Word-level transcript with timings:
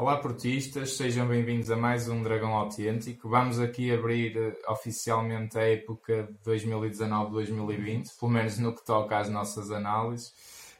Olá 0.00 0.16
portistas, 0.16 0.96
sejam 0.96 1.28
bem-vindos 1.28 1.70
a 1.70 1.76
mais 1.76 2.08
um 2.08 2.22
Dragão 2.22 2.54
Autêntico. 2.54 3.28
Vamos 3.28 3.60
aqui 3.60 3.92
abrir 3.92 4.34
uh, 4.34 4.72
oficialmente 4.72 5.58
a 5.58 5.60
época 5.60 6.26
de 6.42 6.50
2019-2020, 6.50 8.06
pelo 8.18 8.32
menos 8.32 8.58
no 8.58 8.74
que 8.74 8.82
toca 8.82 9.18
às 9.18 9.28
nossas 9.28 9.70
análises. 9.70 10.32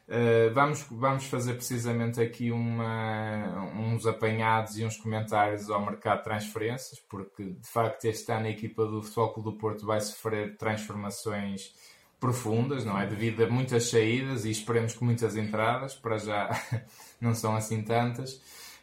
Uh, 0.07 0.51
vamos, 0.55 0.87
vamos 0.89 1.25
fazer 1.25 1.53
precisamente 1.53 2.19
aqui 2.19 2.51
uma, 2.51 3.71
uns 3.75 4.07
apanhados 4.07 4.79
e 4.79 4.83
uns 4.83 4.97
comentários 4.97 5.69
ao 5.69 5.85
mercado 5.85 6.17
de 6.17 6.23
transferências, 6.23 6.99
porque 7.07 7.43
de 7.43 7.69
facto 7.69 8.05
este 8.05 8.31
ano 8.31 8.47
a 8.47 8.49
equipa 8.49 8.87
do 8.87 9.03
Futebol 9.03 9.33
Clube 9.33 9.51
do 9.51 9.55
Porto 9.55 9.85
vai 9.85 10.01
sofrer 10.01 10.57
transformações 10.57 11.75
profundas, 12.19 12.83
não 12.83 12.99
é? 12.99 13.05
Devido 13.05 13.43
a 13.43 13.47
muitas 13.47 13.87
saídas 13.87 14.45
e 14.45 14.49
esperemos 14.49 14.95
que 14.95 15.03
muitas 15.03 15.35
entradas, 15.35 15.93
para 15.93 16.17
já 16.17 16.49
não 17.21 17.35
são 17.35 17.55
assim 17.55 17.83
tantas. 17.83 18.41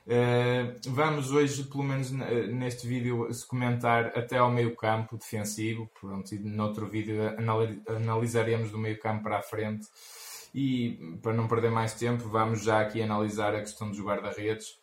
Uh, 0.08 0.74
vamos 0.86 1.32
hoje, 1.32 1.64
pelo 1.64 1.84
menos 1.84 2.10
neste 2.10 2.86
vídeo, 2.86 3.28
comentar 3.46 4.06
até 4.16 4.38
ao 4.38 4.50
meio 4.50 4.74
campo 4.74 5.18
defensivo. 5.18 5.90
Pronto, 6.00 6.34
e 6.34 6.38
noutro 6.38 6.86
vídeo 6.86 7.20
analisaremos 7.86 8.70
do 8.70 8.78
meio 8.78 8.98
campo 8.98 9.24
para 9.24 9.38
a 9.38 9.42
frente. 9.42 9.86
E 10.54 11.18
para 11.22 11.34
não 11.34 11.46
perder 11.46 11.70
mais 11.70 11.92
tempo, 11.92 12.26
vamos 12.26 12.62
já 12.62 12.80
aqui 12.80 13.02
analisar 13.02 13.54
a 13.54 13.60
questão 13.60 13.90
dos 13.90 14.00
guarda-redes. 14.00 14.78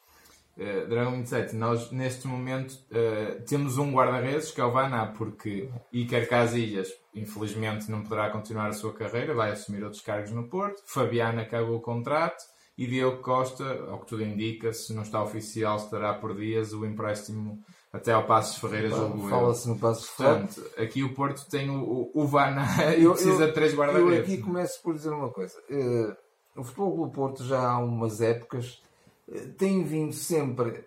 Uh, 0.56 0.88
Dragão 0.88 1.14
27, 1.14 1.56
nós 1.56 1.92
neste 1.92 2.28
momento 2.28 2.74
uh, 2.92 3.42
temos 3.48 3.80
um 3.80 3.92
guarda-redes 3.92 4.52
que 4.52 4.62
é 4.62 4.64
o 4.64 4.72
Vaná, 4.72 5.08
porque 5.08 5.70
Iker 5.92 6.30
Casillas 6.30 6.88
infelizmente 7.16 7.90
não 7.90 8.04
poderá 8.04 8.30
continuar 8.30 8.68
a 8.68 8.74
sua 8.74 8.94
carreira, 8.94 9.34
vai 9.34 9.52
assumir 9.52 9.84
outros 9.84 10.04
cargos 10.04 10.32
no 10.32 10.48
Porto. 10.48 10.84
Fabiano 10.86 11.42
acabou 11.42 11.78
o 11.78 11.82
contrato 11.82 12.55
e 12.78 12.88
Diogo 12.88 13.22
Costa, 13.22 13.64
ao 13.90 14.00
que 14.00 14.08
tudo 14.08 14.24
indica, 14.24 14.74
se 14.74 14.94
não 14.94 15.04
está 15.04 15.24
oficial, 15.24 15.78
estará 15.78 16.14
por 16.14 16.36
dias 16.36 16.74
o 16.74 16.86
empréstimo 16.86 17.64
até 17.92 18.12
ao 18.12 18.26
Passos 18.26 18.58
Ferreira 18.58 18.90
jogo 18.90 19.30
Fala-se 19.30 19.70
no 19.70 19.80
Passos 19.80 20.10
Ferreira. 20.10 20.40
Portanto, 20.42 20.72
aqui 20.78 21.02
o 21.02 21.14
Porto 21.14 21.50
tem 21.50 21.70
o, 21.70 22.12
o, 22.14 22.28
Vana 22.28 22.66
e 22.98 23.08
precisa 23.08 23.48
de 23.48 23.54
três 23.54 23.74
guarda-redes. 23.74 24.14
Eu 24.14 24.24
aqui 24.24 24.38
começo 24.40 24.82
por 24.84 24.94
dizer 24.94 25.12
uma 25.12 25.30
coisa. 25.30 25.58
Uh, 25.70 26.60
o 26.60 26.64
futebol 26.64 27.06
do 27.06 27.12
Porto 27.12 27.46
já 27.46 27.62
há 27.62 27.78
umas 27.78 28.20
épocas 28.20 28.82
uh, 29.30 29.54
tem 29.54 29.84
vindo 29.84 30.14
sempre 30.14 30.84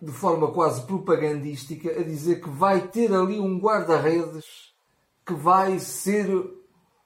de 0.00 0.12
forma 0.12 0.52
quase 0.52 0.82
propagandística 0.82 1.90
a 1.90 2.02
dizer 2.02 2.42
que 2.42 2.50
vai 2.50 2.88
ter 2.88 3.14
ali 3.14 3.40
um 3.40 3.58
guarda-redes 3.58 4.44
que 5.24 5.32
vai 5.32 5.78
ser 5.78 6.28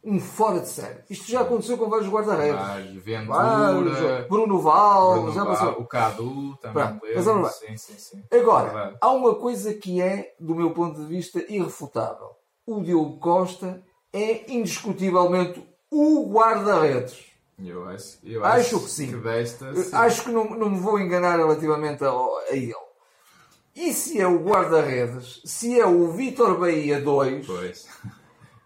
um 0.03 0.19
fora 0.19 0.61
de 0.61 0.69
série. 0.69 1.01
Isto 1.11 1.31
já 1.31 1.43
aconteceu 1.43 1.77
com 1.77 1.89
vários 1.89 2.09
guarda-redes. 2.09 3.03
Ventura, 3.03 4.27
Bruno 4.29 4.59
Val, 4.59 5.15
Bruno 5.15 5.33
já 5.33 5.45
passou. 5.45 5.73
o 5.73 5.87
Cadu 5.87 6.57
também. 6.57 7.01
Mas 7.15 7.55
sim, 7.57 7.77
sim, 7.77 7.99
sim. 7.99 8.23
Agora, 8.33 8.97
há 9.01 9.11
uma 9.11 9.35
coisa 9.35 9.75
que 9.75 10.01
é, 10.01 10.35
do 10.41 10.55
meu 10.55 10.71
ponto 10.71 11.01
de 11.01 11.07
vista, 11.07 11.45
irrefutável. 11.49 12.31
O 12.67 12.81
Diogo 12.81 13.19
Costa 13.19 13.83
é 14.13 14.51
indiscutivelmente 14.53 15.63
o 15.91 16.31
guarda-redes. 16.33 17.31
Eu 17.63 17.87
acho, 17.89 18.19
eu 18.25 18.43
acho, 18.43 18.77
acho 18.77 18.85
que 18.85 18.91
sim. 18.91 19.09
Que 19.09 19.17
desta, 19.17 19.75
sim. 19.75 19.95
Acho 19.95 20.25
que 20.25 20.31
não, 20.31 20.45
não 20.57 20.71
me 20.71 20.79
vou 20.79 20.99
enganar 20.99 21.37
relativamente 21.37 22.03
a, 22.03 22.11
a 22.11 22.57
ele. 22.57 22.75
E 23.77 23.93
se 23.93 24.21
é 24.21 24.27
o 24.27 24.39
guarda-redes, 24.39 25.43
se 25.45 25.79
é 25.79 25.87
o 25.87 26.11
Vitor 26.11 26.59
Bahia 26.59 27.01
2, 27.01 27.47
pois. 27.47 27.87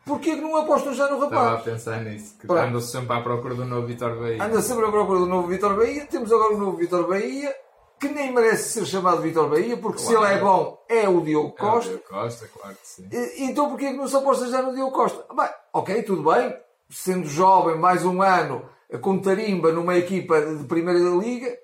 Porquê 0.04 0.36
que 0.36 0.40
não 0.40 0.56
apostam 0.56 0.94
já 0.94 1.08
no 1.08 1.18
rapaz? 1.18 1.42
Estava 1.42 1.54
a 1.54 1.58
pensar 1.58 2.00
nisso, 2.02 2.36
que 2.38 2.52
anda 2.52 2.80
sempre 2.80 3.16
à 3.16 3.20
procura 3.20 3.54
do 3.54 3.64
novo 3.64 3.86
Vitor 3.86 4.16
Bahia. 4.16 4.42
Anda 4.42 4.62
sempre 4.62 4.86
à 4.86 4.90
procura 4.90 5.18
do 5.20 5.26
novo 5.26 5.48
Vitor 5.48 5.76
Bahia, 5.76 6.06
temos 6.06 6.32
agora 6.32 6.54
o 6.54 6.58
novo 6.58 6.76
Vitor 6.76 7.08
Bahia, 7.08 7.54
que 7.98 8.08
nem 8.08 8.32
merece 8.32 8.70
ser 8.70 8.86
chamado 8.86 9.22
Vitor 9.22 9.48
Bahia, 9.48 9.76
porque 9.76 10.02
claro. 10.02 10.18
se 10.18 10.24
ele 10.26 10.34
é 10.34 10.40
bom, 10.40 10.84
é 10.88 11.08
o 11.08 11.20
Diogo 11.20 11.52
Costa. 11.52 11.90
É 11.90 11.94
o 11.94 11.98
Diogo 11.98 12.08
Costa, 12.08 12.48
claro 12.48 12.76
que 12.76 12.88
sim. 12.88 13.08
E, 13.10 13.44
então 13.44 13.68
porquê 13.68 13.90
que 13.90 13.96
não 13.96 14.08
se 14.08 14.16
aposta 14.16 14.48
já 14.48 14.62
no 14.62 14.74
Diogo 14.74 14.92
Costa? 14.92 15.24
Bem, 15.34 15.48
ok, 15.72 16.02
tudo 16.02 16.30
bem, 16.30 16.54
sendo 16.90 17.26
jovem, 17.26 17.78
mais 17.78 18.04
um 18.04 18.20
ano, 18.22 18.68
com 19.00 19.18
tarimba 19.18 19.72
numa 19.72 19.96
equipa 19.96 20.40
de 20.40 20.64
Primeira 20.64 21.00
Liga, 21.00 21.56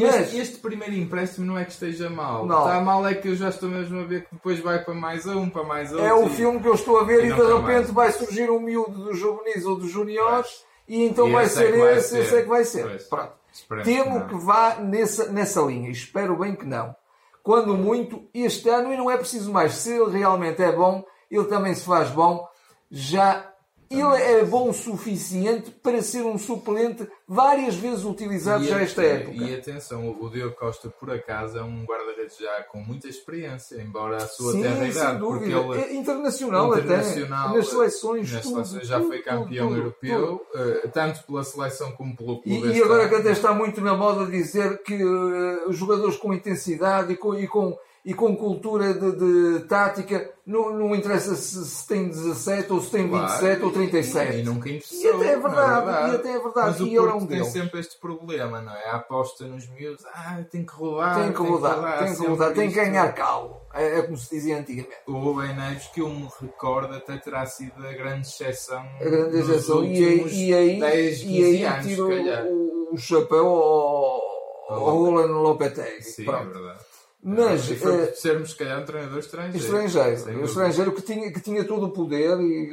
mas... 0.00 0.14
Este, 0.14 0.38
este, 0.38 0.56
primeiro 0.58 0.94
empréstimo 0.94 1.46
não 1.46 1.58
é 1.58 1.64
que 1.64 1.72
esteja 1.72 2.08
mal. 2.08 2.46
Não. 2.46 2.58
Está 2.58 2.80
mal 2.80 3.06
é 3.06 3.14
que 3.14 3.28
eu 3.28 3.36
já 3.36 3.48
estou 3.48 3.68
mesmo 3.68 4.00
a 4.00 4.04
ver 4.04 4.24
que 4.24 4.34
depois 4.34 4.58
vai 4.60 4.82
para 4.82 4.94
mais 4.94 5.26
um, 5.26 5.50
para 5.50 5.64
mais 5.64 5.92
outro. 5.92 6.06
É 6.06 6.14
o 6.14 6.28
filme 6.28 6.60
que 6.60 6.68
eu 6.68 6.74
estou 6.74 6.98
a 6.98 7.04
ver 7.04 7.24
e, 7.24 7.28
e 7.28 7.34
de 7.34 7.40
repente 7.40 7.66
mais. 7.66 7.90
vai 7.90 8.12
surgir 8.12 8.50
um 8.50 8.60
miúdo 8.60 9.04
dos 9.04 9.18
juvenis 9.18 9.64
ou 9.64 9.76
dos 9.76 9.90
juniores 9.90 10.64
e 10.88 11.04
então 11.04 11.28
e 11.28 11.32
vai 11.32 11.46
ser 11.46 11.74
é 11.74 11.96
esse, 11.96 12.18
é 12.18 12.42
que 12.42 12.48
vai 12.48 12.64
ser. 12.64 12.84
Pois. 12.84 13.02
Pronto. 13.04 13.42
Temo 13.84 14.22
que, 14.22 14.28
que, 14.28 14.44
vá 14.44 14.76
nessa, 14.76 15.30
nessa 15.30 15.60
linha. 15.60 15.90
Espero 15.90 16.38
bem 16.38 16.54
que 16.54 16.64
não. 16.64 16.94
Quando 17.42 17.76
muito, 17.76 18.28
este 18.32 18.68
ano, 18.68 18.92
e 18.92 18.96
não 18.96 19.10
é 19.10 19.16
preciso 19.16 19.52
mais. 19.52 19.74
Se 19.74 19.92
ele 19.92 20.18
realmente 20.18 20.62
é 20.62 20.72
bom, 20.72 21.04
ele 21.30 21.44
também 21.44 21.74
se 21.74 21.84
faz 21.84 22.08
bom. 22.10 22.46
Já 22.90 23.51
ele 23.92 24.40
é 24.40 24.44
bom 24.44 24.70
o 24.70 24.74
suficiente 24.74 25.70
para 25.70 26.02
ser 26.02 26.22
um 26.22 26.38
suplente 26.38 27.06
várias 27.26 27.74
vezes 27.74 28.04
utilizado 28.04 28.64
e 28.64 28.68
já 28.68 28.80
esta 28.80 29.02
época. 29.02 29.36
E 29.36 29.54
atenção, 29.54 30.16
o 30.20 30.30
Diogo 30.30 30.54
Costa, 30.56 30.88
por 30.88 31.10
acaso, 31.10 31.58
é 31.58 31.62
um 31.62 31.84
guarda-redes 31.84 32.36
já 32.36 32.62
com 32.64 32.78
muita 32.78 33.08
experiência, 33.08 33.80
embora 33.80 34.16
a 34.16 34.28
sua 34.28 34.52
Sim, 34.52 34.62
terra 34.62 34.86
idade. 34.86 35.18
Porque 35.18 35.44
ele 35.44 35.80
é 35.80 35.94
internacional, 35.94 36.76
internacional 36.76 37.48
até. 37.48 37.56
Nas 37.56 37.68
seleções. 37.68 38.32
Nas 38.32 38.42
tudo, 38.42 38.54
seleções 38.54 38.88
já 38.88 38.98
tudo, 38.98 39.08
foi 39.08 39.18
campeão 39.22 39.68
tudo, 39.68 39.78
europeu, 39.78 40.46
uh, 40.54 40.88
tanto 40.90 41.22
pela 41.24 41.44
seleção 41.44 41.92
como 41.92 42.16
pelo 42.16 42.42
clube. 42.42 42.68
E, 42.68 42.78
e 42.78 42.82
agora 42.82 43.08
que 43.08 43.14
até 43.14 43.32
está 43.32 43.52
muito 43.52 43.80
na 43.80 43.94
moda 43.94 44.26
dizer 44.26 44.82
que 44.82 45.02
uh, 45.02 45.72
jogadores 45.72 46.16
com 46.16 46.32
intensidade 46.32 47.12
e 47.12 47.16
com, 47.16 47.34
e 47.34 47.46
com 47.46 47.76
e 48.04 48.12
com 48.14 48.36
cultura 48.36 48.92
de, 48.92 49.12
de 49.12 49.64
tática, 49.66 50.28
não, 50.44 50.76
não 50.76 50.92
interessa 50.92 51.36
se, 51.36 51.64
se, 51.64 51.86
tem 51.86 52.08
17 52.08 52.72
ou 52.72 52.80
se 52.80 52.90
tem 52.90 53.08
27 53.08 53.38
claro, 53.38 53.64
ou 53.66 53.70
37. 53.70 54.32
E, 54.32 54.40
e 54.40 54.42
nunca 54.42 54.68
interessou. 54.68 54.98
E 54.98 55.08
até 55.08 55.32
é 55.32 55.38
verdade, 55.38 55.70
é 55.70 55.84
verdade. 55.84 56.10
e 56.10 56.16
até 56.16 56.28
é 56.30 56.38
verdade. 56.40 56.66
Mas 56.66 56.80
e 56.80 56.82
o 56.82 57.02
Porto 57.02 57.12
é 57.12 57.14
um 57.14 57.18
tem 57.20 57.28
deles. 57.28 57.52
sempre 57.52 57.80
este 57.80 58.00
problema, 58.00 58.60
não 58.60 58.72
é? 58.72 58.86
A 58.86 58.96
aposta 58.96 59.46
nos 59.46 59.68
miúdos, 59.68 60.04
ah, 60.12 60.42
tem 60.50 60.66
que 60.66 60.72
rodar, 60.72 61.14
tem 61.14 61.32
que 61.32 61.42
rodar, 61.42 61.98
tem 62.04 62.16
que 62.16 62.26
rodar, 62.26 62.52
tem 62.52 62.68
que 62.70 62.74
ganhar 62.74 63.14
calo. 63.14 63.62
É, 63.72 64.00
é, 64.00 64.02
como 64.02 64.16
se 64.16 64.34
dizia 64.34 64.58
antigamente. 64.58 64.96
O 65.06 65.34
Beneiros, 65.34 65.86
que 65.86 66.00
eu 66.00 66.08
me 66.08 66.28
recordo, 66.40 66.94
até 66.94 67.16
terá 67.18 67.46
sido 67.46 67.86
a 67.86 67.92
grande 67.92 68.26
exceção. 68.26 68.84
A 69.00 69.04
grande 69.04 69.38
exceção. 69.38 69.84
E 69.84 70.04
aí, 70.04 70.48
e 70.48 70.54
aí, 70.54 70.80
10, 70.80 71.20
15 71.20 71.32
e 71.32 71.44
aí 71.44 71.64
anos, 71.64 71.86
tiro 71.86 72.08
o, 72.08 72.94
o 72.94 72.98
chapéu 72.98 73.46
ao, 73.46 74.20
ao 74.68 74.96
Roland 74.96 75.40
Lopetegui. 75.40 76.02
Sim, 76.02 76.24
Pronto. 76.24 76.50
é 76.50 76.52
verdade. 76.52 76.91
Mas 77.24 77.70
e 77.70 77.76
foi 77.76 78.02
uh, 78.02 78.16
sermos, 78.16 78.50
se 78.50 78.56
calhar, 78.56 78.80
um 78.80 78.84
treinador 78.84 79.20
estrangeiro. 79.20 79.56
Estrangeiro. 79.56 80.40
Um 80.40 80.44
estrangeiro 80.44 80.92
que 80.92 81.02
tinha, 81.02 81.32
que 81.32 81.40
tinha 81.40 81.64
todo 81.64 81.86
o 81.86 81.90
poder 81.90 82.36
e, 82.40 82.72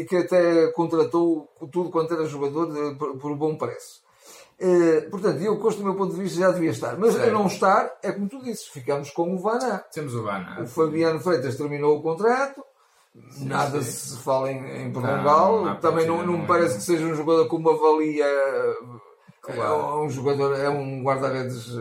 e, 0.00 0.04
que 0.04 0.16
até 0.16 0.70
contratou 0.72 1.50
tudo 1.72 1.88
quanto 1.88 2.12
era 2.12 2.26
jogador 2.26 2.66
de, 2.66 2.98
por, 2.98 3.16
por, 3.16 3.32
um 3.32 3.36
bom 3.36 3.56
preço. 3.56 4.02
Uh, 4.60 5.08
portanto, 5.10 5.40
eu, 5.40 5.56
Costa, 5.58 5.80
do 5.80 5.86
meu 5.86 5.94
ponto 5.94 6.14
de 6.14 6.20
vista, 6.20 6.38
já 6.38 6.50
devia 6.50 6.70
estar. 6.70 6.98
Mas 6.98 7.18
a 7.18 7.30
não 7.30 7.46
estar, 7.46 7.98
é 8.02 8.12
como 8.12 8.28
tu 8.28 8.42
disse, 8.42 8.70
ficamos 8.70 9.10
com 9.10 9.34
o 9.34 9.38
Vaná. 9.38 9.78
Temos 9.90 10.14
o 10.14 10.22
Vaná. 10.22 10.60
O 10.60 10.66
Fabiano 10.66 11.20
Freitas 11.20 11.56
terminou 11.56 11.96
o 11.96 12.02
contrato. 12.02 12.62
Sim, 13.30 13.46
nada 13.46 13.80
sim. 13.80 13.90
se 13.90 14.18
fala 14.22 14.52
em, 14.52 14.82
em 14.82 14.92
Portugal. 14.92 15.64
Não, 15.64 15.76
Também 15.76 16.06
não, 16.06 16.26
não 16.26 16.38
me 16.38 16.46
parece 16.46 16.76
que 16.76 16.82
seja 16.82 17.06
um 17.06 17.14
jogador 17.14 17.48
com 17.48 17.56
uma 17.56 17.74
valia. 17.74 18.26
Claro. 19.40 19.62
É 19.62 20.04
um 20.04 20.10
jogador, 20.10 20.54
é 20.60 20.68
um 20.68 21.02
guarda-redes 21.02 21.74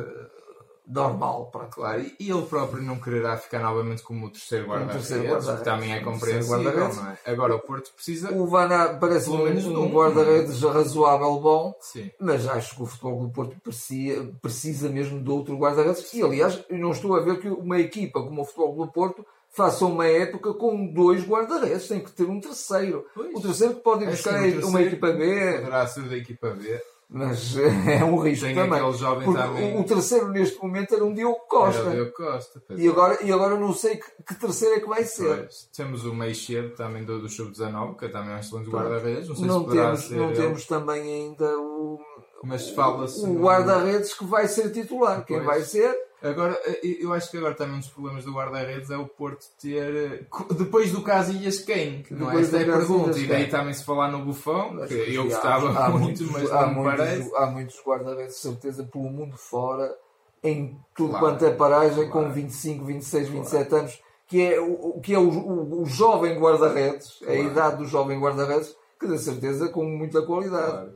normal, 0.87 1.49
pronto. 1.51 1.75
Claro, 1.75 2.05
e 2.19 2.31
ele 2.31 2.41
próprio 2.43 2.81
não 2.81 2.97
quererá 2.99 3.37
ficar 3.37 3.59
novamente 3.59 4.01
como 4.03 4.27
o 4.27 4.29
terceiro 4.29 4.67
guarda-redes, 4.67 5.27
guarda 5.27 5.57
também 5.57 5.93
é 5.93 5.99
compreensível, 5.99 6.93
não 6.93 7.09
é? 7.09 7.17
Agora 7.25 7.55
o 7.55 7.59
Porto 7.59 7.93
precisa... 7.93 8.33
O 8.33 8.47
Vana 8.47 8.97
parece 8.99 9.29
um, 9.29 9.45
um, 9.45 9.83
um 9.83 9.89
guarda-redes 9.91 10.61
razoável 10.61 11.39
bom, 11.39 11.75
Sim. 11.81 12.09
mas 12.19 12.47
acho 12.47 12.75
que 12.75 12.83
o 12.83 12.85
futebol 12.85 13.19
do 13.21 13.29
Porto 13.29 13.57
precisa, 13.61 14.31
precisa 14.41 14.89
mesmo 14.89 15.21
de 15.21 15.29
outro 15.29 15.57
guarda-redes. 15.57 16.13
E 16.13 16.23
aliás, 16.23 16.63
não 16.69 16.91
estou 16.91 17.15
a 17.15 17.19
ver 17.19 17.39
que 17.39 17.49
uma 17.49 17.79
equipa 17.79 18.21
como 18.21 18.41
o 18.41 18.45
futebol 18.45 18.75
do 18.85 18.91
Porto 18.91 19.25
faça 19.49 19.85
uma 19.85 20.05
época 20.05 20.53
com 20.53 20.87
dois 20.93 21.25
guarda-redes, 21.25 21.87
tem 21.87 21.99
que 21.99 22.11
ter 22.11 22.25
um 22.25 22.39
terceiro. 22.39 23.05
Pois. 23.13 23.35
O 23.35 23.41
terceiro 23.41 23.75
que 23.75 23.81
pode 23.81 24.05
é 24.05 24.09
buscar 24.09 24.47
é 24.47 24.65
uma 24.65 24.81
equipa 24.81 25.11
B. 25.11 25.57
Poderá 25.57 25.87
ser 25.87 26.03
da 26.03 26.15
equipa 26.15 26.49
B. 26.51 26.79
Mas 27.09 27.55
é 27.87 28.03
um 28.03 28.17
risco 28.17 28.45
Tem 28.45 28.55
também. 28.55 29.71
Porque 29.71 29.93
o 29.93 29.95
terceiro 29.95 30.27
neste 30.27 30.61
momento 30.61 30.93
era 30.93 31.05
um 31.05 31.13
Diogo 31.13 31.39
Costa. 31.47 31.79
Era 31.79 31.89
o 31.89 31.93
Diogo 31.93 32.11
Costa. 32.11 32.61
E 32.75 32.85
é. 32.85 32.89
agora, 32.89 33.23
e 33.23 33.31
agora 33.31 33.57
não 33.57 33.73
sei 33.73 33.95
que, 33.95 34.23
que 34.23 34.35
terceiro 34.35 34.75
é 34.75 34.79
que 34.81 34.89
vai 34.89 35.03
ser. 35.03 35.37
Pois. 35.37 35.69
Temos 35.75 36.05
o 36.05 36.13
Meixedo 36.13 36.75
também 36.75 37.05
do, 37.05 37.21
do 37.21 37.29
Sub-19, 37.29 37.97
que 37.97 38.05
é 38.05 38.09
também 38.09 38.31
é 38.31 38.35
um 38.35 38.39
excelente 38.39 38.69
guarda-redes. 38.69 39.29
Não, 39.29 39.35
sei 39.35 39.45
não 39.45 39.63
se 39.63 39.71
temos, 39.71 40.01
ser 40.01 40.15
não 40.17 40.33
temos 40.33 40.65
também 40.65 41.01
ainda 41.01 41.57
o, 41.57 41.99
Mas 42.43 42.69
fala-se 42.71 43.25
o 43.25 43.39
guarda-redes 43.39 44.13
que 44.13 44.25
vai 44.25 44.47
ser 44.47 44.71
titular. 44.71 45.25
Quem 45.25 45.39
vai 45.41 45.61
ser 45.61 45.95
Agora, 46.21 46.59
eu 46.81 47.13
acho 47.13 47.29
que 47.29 47.37
agora 47.37 47.53
também 47.53 47.75
um 47.75 47.79
dos 47.79 47.89
problemas 47.89 48.25
do 48.25 48.33
guarda-redes 48.33 48.89
é 48.89 48.97
o 48.97 49.05
Porto 49.05 49.45
ter, 49.61 50.27
depois 50.57 50.91
do 50.91 51.03
Casilhas, 51.03 51.59
quem? 51.59 52.03
Não 52.09 52.31
é? 52.31 52.41
Esta 52.41 52.57
é 52.57 52.63
a 52.63 52.77
pergunta. 52.77 53.19
E 53.19 53.27
daí 53.27 53.47
também 53.47 53.73
se 53.73 53.85
falar 53.85 54.11
no 54.11 54.25
Bufão, 54.25 54.77
que 54.87 54.93
eu 55.13 55.25
gostava 55.25 55.69
há, 55.69 55.85
há 55.85 55.89
muito, 55.89 56.23
muitos, 56.23 56.31
mas 56.31 56.51
há 56.51 56.65
muitos, 56.65 56.97
parece. 56.97 57.35
Há 57.35 57.45
muitos 57.45 57.81
guarda-redes, 57.85 58.33
de 58.33 58.41
certeza, 58.41 58.83
pelo 58.83 59.11
mundo 59.11 59.37
fora, 59.37 59.95
em 60.43 60.79
tudo 60.95 61.11
claro, 61.11 61.25
quanto 61.25 61.45
é 61.45 61.51
paragem, 61.51 62.09
claro. 62.09 62.27
com 62.27 62.33
25, 62.33 62.85
26, 62.85 63.29
27 63.29 63.69
claro. 63.69 63.83
anos, 63.83 64.01
que 64.27 64.41
é 64.41 64.59
o, 64.59 64.99
que 64.99 65.13
é 65.13 65.19
o, 65.19 65.29
o, 65.29 65.81
o 65.83 65.85
jovem 65.85 66.39
guarda-redes, 66.39 67.19
a 67.27 67.33
idade 67.33 67.77
do 67.77 67.85
jovem 67.85 68.19
guarda-redes, 68.19 68.75
que 68.99 69.07
de 69.07 69.19
certeza 69.19 69.69
com 69.69 69.83
muita 69.83 70.21
qualidade. 70.21 70.71
Claro 70.71 70.95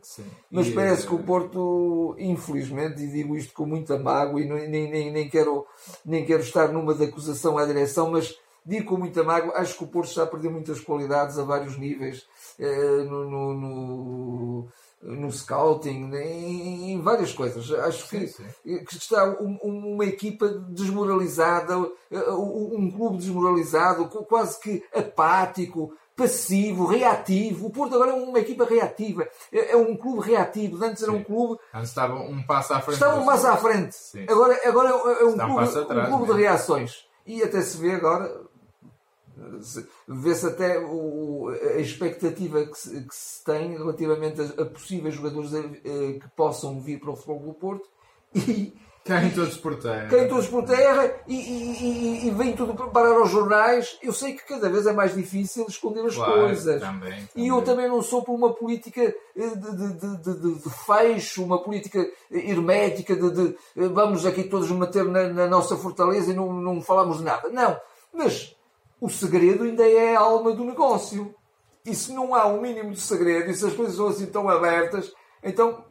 Mas 0.49 0.67
e 0.67 0.71
parece 0.71 1.05
é... 1.05 1.07
que 1.07 1.15
o 1.15 1.23
Porto, 1.23 2.15
infelizmente, 2.17 3.01
e 3.01 3.07
digo 3.07 3.35
isto 3.35 3.53
com 3.53 3.65
muita 3.65 3.97
mágoa, 3.97 4.41
e 4.41 4.45
nem, 4.45 4.89
nem, 4.89 5.11
nem, 5.11 5.29
quero, 5.29 5.65
nem 6.05 6.25
quero 6.25 6.41
estar 6.41 6.69
numa 6.69 6.93
de 6.93 7.05
acusação 7.05 7.57
à 7.57 7.65
direção, 7.65 8.11
mas 8.11 8.37
digo 8.65 8.85
com 8.85 8.97
muita 8.97 9.23
mágoa, 9.23 9.57
acho 9.57 9.77
que 9.77 9.83
o 9.83 9.87
Porto 9.87 10.09
está 10.09 10.23
a 10.23 10.27
perder 10.27 10.49
muitas 10.49 10.79
qualidades 10.79 11.37
a 11.37 11.43
vários 11.43 11.77
níveis, 11.77 12.25
eh, 12.59 13.03
no, 13.03 13.29
no, 13.29 13.53
no, 13.53 14.67
no, 15.01 15.31
scouting, 15.31 16.11
em, 16.13 16.91
em, 16.91 17.01
várias 17.01 17.33
coisas. 17.33 17.71
Acho 17.71 18.07
que, 18.07 18.27
sim. 18.27 18.45
que, 18.63 18.97
está 18.97 19.25
um, 19.41 19.57
uma 19.93 20.05
equipa 20.05 20.47
desmoralizada, 20.47 21.73
eh, 22.11 22.31
um 22.31 22.91
clube 22.91 23.17
desmoralizado, 23.17 24.07
quase 24.07 24.59
que 24.59 24.83
apático, 24.93 25.93
passivo, 26.15 26.85
reativo. 26.85 27.67
O 27.67 27.69
Porto 27.69 27.95
agora 27.95 28.11
é 28.11 28.13
uma 28.13 28.39
equipa 28.39 28.65
reativa. 28.65 29.27
É, 29.51 29.71
é 29.71 29.77
um 29.77 29.95
clube 29.95 30.27
reativo. 30.27 30.83
Antes 30.83 31.03
era 31.03 31.11
um 31.11 31.23
clube. 31.23 31.59
Antes 31.73 31.89
estava 31.89 32.15
um 32.15 32.43
passo 32.43 32.73
à 32.73 32.81
frente. 32.81 32.95
Estava 32.95 33.19
um 33.19 33.25
passo 33.25 33.47
à 33.47 33.57
frente. 33.57 33.95
Sim. 33.95 34.25
Agora, 34.27 34.59
agora 34.65 34.89
é 34.89 35.25
um 35.25 35.31
Está 35.31 35.45
clube, 35.45 35.61
um, 35.61 35.81
atrás, 35.81 36.07
um 36.07 36.17
clube 36.17 36.33
de 36.33 36.39
reações. 36.39 37.05
E 37.25 37.43
até 37.43 37.61
se 37.61 37.77
vê 37.77 37.93
agora. 37.93 38.49
Vê-se 40.07 40.45
até 40.45 40.79
o, 40.79 41.49
a 41.49 41.79
expectativa 41.79 42.63
que 42.63 42.77
se, 42.77 43.01
que 43.01 43.15
se, 43.15 43.43
tem 43.43 43.75
relativamente 43.75 44.39
a, 44.39 44.61
a 44.61 44.65
possíveis 44.65 45.15
jogadores 45.15 45.53
a, 45.55 45.59
a, 45.59 45.63
que 45.63 46.29
possam 46.35 46.79
vir 46.79 46.99
para 46.99 47.11
o 47.11 47.15
futebol 47.15 47.39
do 47.39 47.53
Porto. 47.53 47.89
E, 48.35 48.73
Caem 49.03 49.31
todos 49.31 49.57
por 49.57 49.75
terra. 49.79 50.07
Caem 50.09 50.27
todos 50.27 50.47
por 50.47 50.63
terra 50.63 51.15
e, 51.27 51.35
e, 51.35 51.83
e, 51.83 52.27
e 52.27 52.31
vem 52.31 52.55
tudo 52.55 52.75
parar 52.91 53.15
aos 53.15 53.31
jornais. 53.31 53.97
Eu 54.01 54.13
sei 54.13 54.33
que 54.33 54.45
cada 54.45 54.69
vez 54.69 54.85
é 54.85 54.93
mais 54.93 55.15
difícil 55.15 55.65
esconder 55.67 56.05
as 56.05 56.15
claro, 56.15 56.41
coisas. 56.41 56.79
Também, 56.79 57.09
também. 57.09 57.29
E 57.35 57.47
eu 57.47 57.61
também 57.63 57.87
não 57.87 58.03
sou 58.03 58.23
por 58.23 58.33
uma 58.33 58.53
política 58.53 59.01
eh, 59.01 59.15
de, 59.35 59.93
de, 59.93 60.17
de, 60.17 60.59
de, 60.59 60.69
fecho, 60.85 61.43
uma 61.43 61.63
política 61.63 62.07
hermética 62.29 63.15
de, 63.15 63.55
eh, 63.75 63.87
vamos 63.87 64.23
aqui 64.23 64.43
todos 64.43 64.69
meter 64.69 65.05
na, 65.05 65.29
na, 65.29 65.47
nossa 65.47 65.75
fortaleza 65.75 66.31
e 66.31 66.35
não, 66.35 66.53
não 66.53 66.79
falamos 66.79 67.17
de 67.17 67.23
nada. 67.23 67.49
Não. 67.49 67.79
Mas 68.13 68.55
o 68.99 69.09
segredo 69.09 69.63
ainda 69.63 69.87
é 69.87 70.15
a 70.15 70.19
alma 70.19 70.53
do 70.53 70.63
negócio. 70.63 71.33
E 71.83 71.95
se 71.95 72.13
não 72.13 72.35
há 72.35 72.45
um 72.45 72.61
mínimo 72.61 72.91
de 72.91 73.01
segredo 73.01 73.49
e 73.49 73.55
se 73.55 73.65
as 73.65 73.73
coisas 73.73 73.95
são 73.95 74.09
assim 74.09 74.27
tão 74.27 74.47
abertas, 74.47 75.11
então 75.43 75.83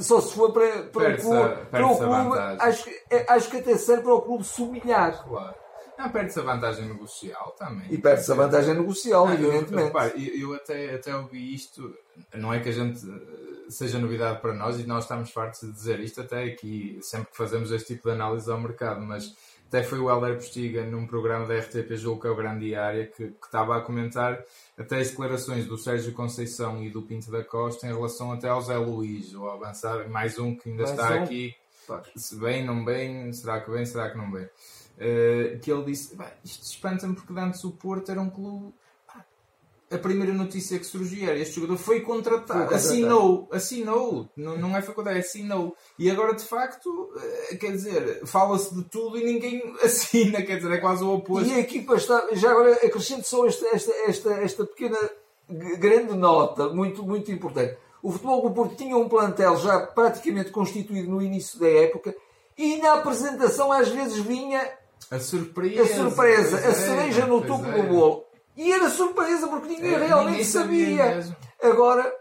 só 0.00 0.20
se 0.20 0.34
for 0.34 0.52
para, 0.52 0.82
para 0.84 1.14
o 1.14 1.16
clube, 1.18 1.66
para 1.70 1.86
o 1.86 1.96
clube 1.96 2.38
acho, 2.58 2.90
é, 3.10 3.26
acho 3.28 3.50
que 3.50 3.56
até 3.58 3.76
serve 3.76 4.02
para 4.02 4.14
o 4.14 4.22
clube 4.22 4.44
se 4.44 4.62
humilhar. 4.62 5.24
Claro. 5.24 5.54
Não, 5.98 6.10
perde-se 6.10 6.40
a 6.40 6.42
vantagem 6.42 6.88
negocial 6.88 7.54
também. 7.58 7.86
E 7.88 7.98
perde-se 7.98 8.30
a 8.32 8.34
vantagem 8.34 8.74
negocial, 8.74 9.26
não, 9.26 9.34
evidentemente. 9.34 9.92
Eu, 9.94 10.20
eu, 10.20 10.50
eu, 10.50 10.54
até, 10.54 10.94
até 10.94 11.16
ouvi 11.16 11.54
isto, 11.54 11.94
não 12.34 12.52
é 12.52 12.60
que 12.60 12.68
a 12.68 12.72
gente 12.72 13.00
eh, 13.08 13.70
seja 13.70 13.98
novidade 13.98 14.40
para 14.40 14.52
nós 14.52 14.78
e 14.80 14.84
nós 14.84 15.04
estamos 15.04 15.30
fartos 15.30 15.60
de 15.60 15.72
dizer 15.72 16.00
isto 16.00 16.20
até 16.20 16.44
aqui, 16.44 16.98
sempre 17.00 17.30
que 17.30 17.36
fazemos 17.36 17.70
este 17.70 17.94
tipo 17.94 18.08
de 18.08 18.14
análise 18.14 18.50
ao 18.50 18.60
mercado, 18.60 19.00
mas 19.00 19.34
até 19.68 19.82
foi 19.82 19.98
o 19.98 20.10
Helder 20.10 20.36
Postiga 20.36 20.84
num 20.84 21.06
programa 21.06 21.46
da 21.46 21.58
RTP 21.58 21.96
Jogo, 21.96 22.20
que 22.20 22.26
é 22.26 22.30
o 22.30 22.36
Grande 22.36 22.66
Diária, 22.66 23.06
que, 23.06 23.28
que 23.28 23.46
estava 23.46 23.76
a 23.76 23.80
comentar 23.80 24.42
até 24.78 24.98
as 24.98 25.10
declarações 25.10 25.66
do 25.66 25.76
Sérgio 25.76 26.12
Conceição 26.12 26.82
e 26.82 26.90
do 26.90 27.02
Pinto 27.02 27.30
da 27.30 27.42
Costa 27.42 27.86
em 27.86 27.92
relação 27.92 28.32
até 28.32 28.48
ao 28.48 28.60
Zé 28.60 28.76
Luís, 28.76 29.34
ou 29.34 29.50
avançar, 29.50 30.08
mais 30.08 30.38
um 30.38 30.54
que 30.54 30.70
ainda 30.70 30.84
mais 30.84 30.98
está 30.98 31.14
um. 31.14 31.22
aqui, 31.24 31.54
se 32.16 32.36
bem, 32.36 32.64
não 32.64 32.84
bem, 32.84 33.32
será 33.32 33.60
que 33.60 33.70
bem, 33.70 33.84
será 33.84 34.10
que 34.10 34.16
não 34.16 34.30
bem. 34.30 34.44
Uh, 34.94 35.58
que 35.60 35.72
ele 35.72 35.84
disse, 35.86 36.16
isto 36.44 36.62
espanta-me 36.64 37.14
porque 37.14 37.32
antes 37.32 37.64
o 37.64 37.72
Porto 37.72 38.10
era 38.10 38.20
um 38.20 38.30
clube 38.30 38.72
a 39.94 39.98
primeira 39.98 40.32
notícia 40.32 40.78
que 40.78 40.84
surgiu 40.84 41.28
era 41.28 41.38
este 41.38 41.54
jogador 41.54 41.76
foi 41.76 42.00
contratado, 42.00 42.46
foi 42.46 42.58
contratado. 42.60 42.74
assinou, 42.74 43.48
assinou, 43.52 44.28
não, 44.36 44.58
não 44.58 44.76
é 44.76 44.82
faculdade, 44.82 45.18
é 45.18 45.20
assinou. 45.20 45.76
E 45.98 46.10
agora 46.10 46.34
de 46.34 46.44
facto, 46.44 47.12
eh, 47.50 47.56
quer 47.56 47.70
dizer, 47.72 48.26
fala-se 48.26 48.74
de 48.74 48.82
tudo 48.84 49.16
e 49.16 49.24
ninguém 49.24 49.62
assina, 49.82 50.42
quer 50.42 50.56
dizer, 50.56 50.72
é 50.72 50.78
quase 50.78 51.04
o 51.04 51.14
oposto. 51.14 51.48
E 51.48 51.54
a 51.54 51.60
equipa 51.60 51.94
está, 51.94 52.28
já 52.32 52.50
agora 52.50 52.72
acrescento 52.72 53.26
só 53.26 53.46
esta, 53.46 53.66
esta, 53.68 53.92
esta, 54.06 54.30
esta 54.34 54.66
pequena 54.66 54.98
grande 55.78 56.16
nota, 56.16 56.70
muito, 56.70 57.02
muito 57.04 57.30
importante. 57.30 57.76
O 58.02 58.10
futebol 58.10 58.42
do 58.42 58.54
Porto 58.54 58.76
tinha 58.76 58.96
um 58.96 59.08
plantel 59.08 59.56
já 59.56 59.80
praticamente 59.80 60.50
constituído 60.50 61.10
no 61.10 61.22
início 61.22 61.58
da 61.58 61.68
época 61.68 62.14
e 62.56 62.76
na 62.78 62.94
apresentação 62.94 63.72
às 63.72 63.88
vezes 63.88 64.18
vinha 64.18 64.60
a 65.10 65.20
surpresa, 65.20 65.82
a, 65.82 65.86
surpresa, 65.86 66.56
a 66.56 66.74
cereja 66.74 67.22
é, 67.22 67.26
no 67.26 67.42
topo 67.42 67.66
é. 67.66 67.72
do 67.72 67.82
bolo. 67.84 68.23
E 68.56 68.72
era 68.72 68.88
surpresa 68.88 69.48
porque 69.48 69.68
ninguém 69.68 69.94
é, 69.94 70.06
realmente 70.06 70.30
ninguém 70.30 70.44
sabia. 70.44 71.22
sabia 71.22 71.36
Agora, 71.62 72.14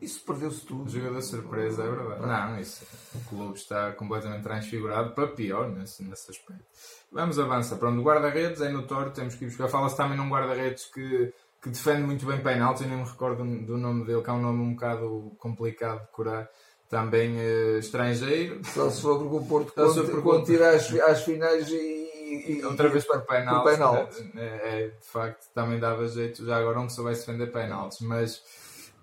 isso 0.00 0.22
perdeu-se 0.24 0.64
tudo. 0.66 0.90
Jogador 0.90 1.22
surpresa, 1.22 1.82
é 1.82 1.90
verdade. 1.90 2.26
Não, 2.26 2.60
isso. 2.60 2.84
O 3.14 3.28
clube 3.28 3.56
está 3.56 3.92
completamente 3.92 4.42
transfigurado 4.42 5.14
para 5.14 5.28
pior 5.28 5.68
nesse, 5.70 6.02
nesse 6.02 6.30
aspecto. 6.30 6.64
Vamos 7.10 7.38
avançar. 7.38 7.76
Pronto, 7.76 8.00
o 8.00 8.04
guarda-redes 8.04 8.60
é 8.60 8.68
notório, 8.68 9.12
temos 9.12 9.34
que 9.34 9.44
ir 9.44 9.48
buscar. 9.48 9.68
Fala-se 9.68 9.96
também 9.96 10.16
num 10.16 10.28
guarda-redes 10.28 10.86
que, 10.86 11.32
que 11.62 11.70
defende 11.70 12.02
muito 12.02 12.26
bem 12.26 12.42
penalti, 12.42 12.82
eu 12.82 12.88
nem 12.88 12.98
me 12.98 13.04
recordo 13.04 13.42
do 13.44 13.78
nome 13.78 14.04
dele, 14.04 14.22
que 14.22 14.30
é 14.30 14.32
um 14.32 14.42
nome 14.42 14.60
um 14.60 14.74
bocado 14.74 15.32
complicado 15.38 16.02
de 16.02 16.08
curar. 16.08 16.48
Também 16.88 17.34
uh, 17.36 17.78
estrangeiro. 17.78 18.60
Só 18.64 18.88
se 18.90 19.02
for 19.02 19.18
porque 19.18 19.36
o 19.36 19.44
Porto, 19.44 19.72
quando, 19.72 20.22
quando 20.22 20.44
tira 20.44 20.70
às, 20.70 20.88
às 20.94 21.24
finais 21.24 21.68
e 21.68 22.05
e, 22.26 22.64
outra 22.64 22.88
vez 22.88 23.04
para 23.04 23.20
penaltis, 23.20 23.78
né? 23.78 24.08
é, 24.36 24.82
é, 24.82 24.88
de 24.88 25.06
facto 25.06 25.46
também 25.54 25.78
dava 25.78 26.06
jeito, 26.08 26.44
já 26.44 26.56
agora 26.56 26.76
não 26.76 26.88
soubesse 26.88 27.26
defender 27.26 27.52
penaltis, 27.52 28.00
mas 28.00 28.42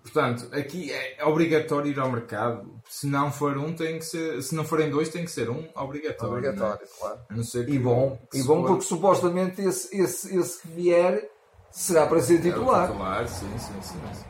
portanto, 0.02 0.48
aqui 0.52 0.92
é 0.92 1.24
obrigatório 1.24 1.90
ir 1.90 1.98
ao 1.98 2.10
mercado, 2.10 2.80
se 2.88 3.06
não 3.06 3.32
for 3.32 3.56
um 3.56 3.72
tem 3.74 3.98
que 3.98 4.04
ser, 4.04 4.42
se 4.42 4.54
não 4.54 4.64
forem 4.64 4.90
dois 4.90 5.08
tem 5.08 5.24
que 5.24 5.30
ser 5.30 5.48
um 5.48 5.66
obrigatório. 5.74 6.34
É? 6.34 6.50
Obrigatório, 6.50 6.82
né? 6.82 6.92
claro. 6.98 7.20
e 7.68 7.78
bom, 7.78 8.18
e 8.32 8.42
bom 8.42 8.64
porque 8.64 8.84
supostamente 8.84 9.62
esse, 9.62 9.96
esse, 9.96 10.36
esse 10.36 10.60
que 10.60 10.68
vier 10.68 11.30
será 11.70 12.06
para 12.06 12.20
ser 12.20 12.40
titular. 12.40 12.84
É 12.84 12.92
titular, 12.92 13.28
sim, 13.28 13.58
sim, 13.58 13.82
sim. 13.82 14.00
sim. 14.12 14.24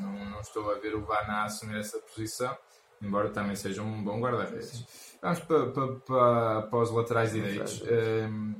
Não, 0.00 0.30
não, 0.30 0.40
estou 0.40 0.70
a 0.70 0.74
ver 0.78 0.94
o 0.94 1.00
Vana 1.00 1.44
assumir 1.44 1.80
essa 1.80 1.98
posição, 1.98 2.56
embora 3.04 3.30
também 3.30 3.56
seja 3.56 3.82
um 3.82 4.02
bom 4.02 4.20
guarda-redes. 4.20 4.84
Vamos 5.22 5.40
para, 5.40 5.66
para, 5.66 5.86
para, 5.94 6.62
para 6.62 6.78
os 6.78 6.90
laterais 6.90 7.32
direitos. 7.32 7.82
Um, 7.82 8.54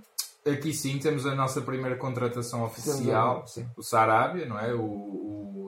aqui 0.46 0.72
sim 0.72 0.98
temos 0.98 1.26
a 1.26 1.34
nossa 1.34 1.60
primeira 1.60 1.96
contratação 1.96 2.64
oficial, 2.64 3.46
sim. 3.46 3.66
o 3.76 3.82
Sarabia, 3.82 4.46
não 4.46 4.58
é? 4.58 4.72
O, 4.74 4.82
o, 4.82 5.24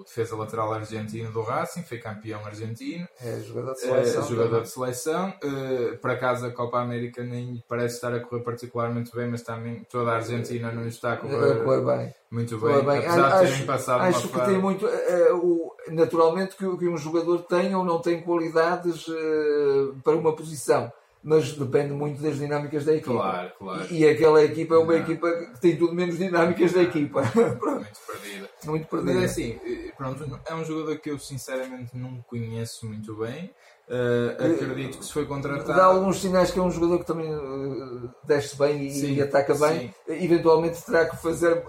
defesa 0.07 0.37
lateral 0.37 0.73
argentino 0.73 1.33
do 1.33 1.43
Racing, 1.43 1.83
foi 1.83 1.99
campeão 1.99 2.45
argentino. 2.47 3.09
É 3.21 3.41
jogador 3.41 3.73
de 3.73 3.81
seleção. 3.81 4.23
É, 4.23 4.27
jogador 4.29 4.63
de 4.63 4.71
seleção. 4.71 5.35
Uh, 5.43 5.99
para 5.99 6.17
casa 6.17 6.47
a 6.47 6.53
Copa 6.53 6.81
América 6.81 7.25
nem 7.25 7.63
parece 7.69 7.97
estar 7.97 8.15
a 8.15 8.21
correr 8.21 8.43
particularmente 8.43 9.11
bem, 9.15 9.29
mas 9.29 9.43
também 9.43 9.85
toda 9.91 10.13
a 10.13 10.15
Argentina 10.15 10.71
não 10.71 10.87
está 10.87 11.15
a 11.15 11.17
correr, 11.17 11.65
correr 11.65 11.85
bem. 11.85 12.15
muito 12.31 12.57
bem. 12.59 12.85
bem. 12.85 12.99
Apesar 12.99 13.33
acho, 13.33 13.45
de 13.47 13.51
terem 13.51 13.67
passado 13.67 14.03
acho 14.03 14.29
que 14.29 14.41
tem 14.41 14.59
muito. 14.59 14.87
Uh, 14.87 15.37
o, 15.37 15.77
naturalmente 15.89 16.57
que, 16.57 16.77
que, 16.77 16.89
um 16.89 16.97
jogador 16.97 17.43
tem 17.43 17.75
ou 17.75 17.85
não 17.85 18.01
tem 18.01 18.23
qualidades 18.23 19.09
uh, 19.09 19.97
para 20.05 20.15
uma 20.15 20.35
posição 20.35 20.93
mas 21.27 21.53
depende 21.55 21.93
muito 21.93 22.23
das 22.23 22.39
dinâmicas 22.39 22.85
da 22.85 22.95
equipa. 22.95 23.15
Claro, 23.15 23.53
claro. 23.59 23.87
E, 23.91 23.99
e 23.99 24.09
aquela 24.09 24.45
equipa 24.45 24.77
é 24.77 24.79
uma 24.79 24.93
não. 24.93 25.01
equipa 25.01 25.29
que 25.29 25.61
tem 25.61 25.77
tudo 25.77 25.93
menos 25.93 26.17
dinâmicas 26.17 26.73
da 26.73 26.83
equipa. 26.85 27.21
muito 27.35 28.01
perdida. 28.07 28.51
Muito 28.65 28.87
perdida. 28.87 29.15
Mas 29.15 29.23
é 29.23 29.25
assim, 29.27 29.61
eh, 29.65 29.93
pronto, 29.97 30.41
é 30.47 30.55
um 30.55 30.65
jogador 30.65 30.99
que 30.99 31.11
eu 31.11 31.19
sinceramente 31.19 31.97
não 31.97 32.21
conheço 32.23 32.87
muito 32.87 33.15
bem. 33.17 33.51
Uh, 33.89 34.55
acredito 34.55 34.99
que 34.99 35.05
se 35.05 35.13
foi 35.13 35.27
contratado. 35.27 35.69
Dá 35.69 35.85
alguns 35.85 36.21
sinais 36.21 36.51
que 36.51 36.59
é 36.59 36.63
um 36.63 36.71
jogador 36.71 36.99
que 36.99 37.07
também 37.07 37.33
uh, 37.33 38.11
desce 38.25 38.59
bem 38.59 38.89
e, 38.89 38.91
sim, 38.91 39.15
e 39.15 39.23
ataca 39.23 39.55
bem. 39.55 39.95
Sim. 40.07 40.25
Eventualmente 40.25 40.85
terá 40.85 41.07
que 41.07 41.17
fazer 41.17 41.63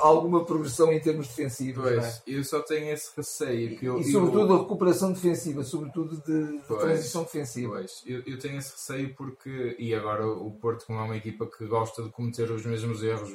alguma 0.00 0.44
progressão 0.44 0.92
em 0.92 1.00
termos 1.00 1.28
defensivos. 1.28 1.82
Pois, 1.82 2.04
é? 2.04 2.22
eu 2.26 2.44
só 2.44 2.60
tenho 2.60 2.92
esse 2.92 3.10
receio. 3.16 3.78
Que 3.78 3.86
eu, 3.86 3.98
e 3.98 4.04
sobretudo 4.04 4.52
eu... 4.52 4.56
a 4.56 4.62
recuperação 4.62 5.12
defensiva, 5.12 5.64
sobretudo 5.64 6.16
de, 6.16 6.58
de 6.58 6.64
pois, 6.68 6.82
transição 6.82 7.22
defensiva. 7.22 7.76
Pois, 7.76 8.02
eu, 8.06 8.22
eu, 8.26 8.38
tenho 8.38 8.58
esse 8.58 8.72
receio 8.72 9.14
porque, 9.14 9.74
e 9.78 9.94
agora 9.94 10.26
o 10.26 10.50
Porto, 10.50 10.84
como 10.84 10.98
é 10.98 11.02
uma 11.02 11.16
equipa 11.16 11.46
que 11.46 11.64
gosta 11.66 12.02
de 12.02 12.10
cometer 12.10 12.50
os 12.50 12.66
mesmos 12.66 13.02
erros 13.02 13.32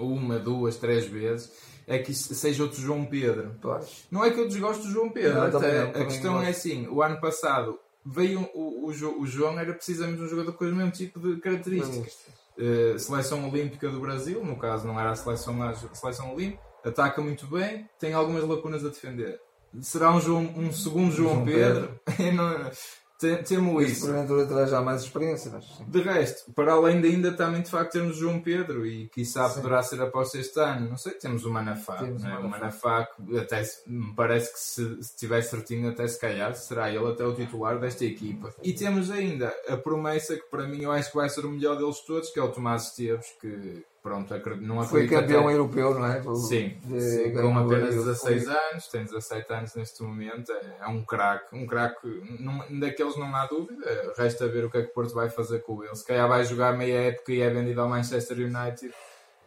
uma, 0.00 0.38
duas, 0.38 0.76
três 0.76 1.06
vezes, 1.06 1.50
é 1.86 1.98
que 1.98 2.14
seja 2.14 2.62
outro 2.62 2.80
João 2.80 3.04
Pedro. 3.04 3.56
Pois. 3.60 4.04
Não 4.10 4.24
é 4.24 4.30
que 4.30 4.38
eu 4.38 4.48
desgosto 4.48 4.84
do 4.84 4.90
João 4.90 5.10
Pedro, 5.10 5.34
não, 5.34 5.60
não, 5.60 6.02
a 6.02 6.04
questão 6.06 6.42
é 6.42 6.48
assim, 6.48 6.86
o 6.88 7.02
ano 7.02 7.20
passado 7.20 7.78
veio 8.04 8.48
o, 8.54 8.86
o, 8.86 9.20
o 9.20 9.26
João 9.26 9.58
era 9.58 9.72
precisamente 9.74 10.22
um 10.22 10.28
jogador 10.28 10.52
com 10.52 10.64
o 10.64 10.74
mesmo 10.74 10.92
tipo 10.92 11.20
de 11.20 11.40
características. 11.40 12.18
Uh, 12.58 12.98
seleção 12.98 13.48
Olímpica 13.48 13.88
do 13.88 14.00
Brasil, 14.00 14.44
no 14.44 14.56
caso 14.56 14.86
não 14.86 14.98
era 14.98 15.10
a 15.10 15.14
seleção, 15.14 15.62
a 15.62 15.74
seleção 15.74 16.34
Olímpica, 16.34 16.62
ataca 16.84 17.20
muito 17.20 17.46
bem, 17.46 17.88
tem 17.98 18.12
algumas 18.12 18.44
lacunas 18.44 18.84
a 18.84 18.88
defender. 18.88 19.40
Será 19.80 20.12
um, 20.12 20.20
João, 20.20 20.42
um 20.56 20.72
segundo 20.72 21.12
João, 21.12 21.34
João 21.34 21.44
Pedro? 21.44 22.00
Pedro. 22.04 22.70
Temos 23.46 23.88
isso. 23.88 24.06
Porventura 24.06 24.46
terá 24.46 24.66
já 24.66 24.80
mais 24.80 25.02
experiência. 25.02 25.50
Mas... 25.52 25.66
De 25.86 26.00
resto, 26.00 26.52
para 26.52 26.72
além 26.72 27.00
de 27.00 27.08
ainda 27.08 27.32
também 27.32 27.62
de 27.62 27.70
facto 27.70 27.92
termos 27.92 28.16
João 28.16 28.40
Pedro 28.40 28.86
e 28.86 29.08
que 29.08 29.24
sabe 29.24 29.54
poderá 29.54 29.82
ser 29.82 30.00
após 30.00 30.34
este 30.34 30.58
ano, 30.58 30.88
não 30.88 30.96
sei, 30.96 31.12
temos 31.12 31.44
o 31.44 31.50
Manafá. 31.50 31.98
Temos 31.98 32.22
né? 32.22 32.38
O 32.38 32.48
Manafá 32.48 33.06
que 33.06 33.38
até 33.38 33.62
me 33.86 34.14
parece 34.14 34.52
que 34.52 34.58
se, 34.58 35.02
se 35.02 35.16
tiver 35.16 35.42
certinho 35.42 35.90
até 35.90 36.06
se 36.06 36.18
calhar 36.18 36.54
será 36.54 36.90
ele 36.90 37.06
até 37.06 37.24
o 37.24 37.34
titular 37.34 37.78
desta 37.78 38.04
equipa. 38.04 38.52
E 38.62 38.72
temos 38.72 39.10
ainda 39.10 39.54
a 39.68 39.76
promessa 39.76 40.36
que 40.36 40.48
para 40.50 40.66
mim 40.66 40.82
eu 40.82 40.92
acho 40.92 41.10
que 41.10 41.16
vai 41.16 41.28
ser 41.28 41.44
o 41.44 41.50
melhor 41.50 41.76
deles 41.76 42.00
todos, 42.00 42.30
que 42.30 42.38
é 42.38 42.42
o 42.42 42.50
Tomás 42.50 42.88
Esteves, 42.88 43.26
que 43.40 43.84
pronto, 44.02 44.32
não 44.60 44.82
Foi 44.84 45.06
campeão 45.06 45.44
até... 45.44 45.52
europeu, 45.52 45.94
não 45.94 46.06
é? 46.06 46.22
sim, 46.36 46.78
de, 46.84 47.00
sim 47.00 47.32
com 47.32 47.58
apenas 47.58 47.94
16 47.94 48.48
anos, 48.48 48.88
tem 48.88 49.04
17 49.04 49.52
anos 49.52 49.74
neste 49.74 50.02
momento, 50.02 50.50
é, 50.52 50.76
é 50.80 50.88
um 50.88 51.04
craque, 51.04 51.54
um 51.54 51.66
craque, 51.66 52.06
daqueles 52.78 53.16
não 53.16 53.34
há 53.34 53.46
dúvida, 53.46 54.12
resta 54.16 54.48
ver 54.48 54.64
o 54.64 54.70
que 54.70 54.78
é 54.78 54.82
que 54.82 54.90
o 54.90 54.94
Porto 54.94 55.14
vai 55.14 55.28
fazer 55.28 55.60
com 55.60 55.84
ele. 55.84 55.94
Se 55.94 56.06
calhar 56.06 56.28
vai 56.28 56.44
jogar 56.44 56.76
meia 56.76 57.08
época 57.08 57.32
e 57.32 57.40
é 57.40 57.50
vendido 57.50 57.80
ao 57.80 57.88
Manchester 57.88 58.38
United 58.38 58.92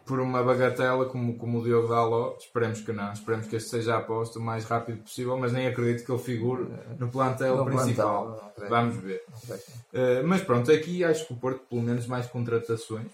por 0.04 0.20
uma 0.20 0.42
bagatela 0.42 1.06
como, 1.06 1.36
como 1.36 1.58
o 1.58 1.64
Diogo 1.64 1.88
Daló. 1.88 2.36
Esperemos 2.38 2.80
que 2.80 2.92
não, 2.92 3.12
esperemos 3.12 3.46
que 3.46 3.56
este 3.56 3.70
seja 3.70 3.96
aposto 3.96 4.38
o 4.38 4.42
mais 4.42 4.64
rápido 4.64 5.02
possível, 5.02 5.36
mas 5.38 5.52
nem 5.52 5.66
acredito 5.66 6.04
que 6.04 6.12
ele 6.12 6.20
figure 6.20 6.66
no 6.98 7.08
plantel 7.08 7.56
no 7.56 7.64
principal. 7.64 8.52
Plantel, 8.56 8.68
Vamos 8.68 8.96
ver. 8.96 9.22
Uh, 9.92 10.26
mas 10.26 10.42
pronto, 10.42 10.70
aqui 10.70 11.02
acho 11.02 11.26
que 11.26 11.32
o 11.32 11.36
Porto, 11.36 11.60
pelo 11.68 11.82
menos, 11.82 12.06
mais 12.06 12.26
contratações. 12.26 13.06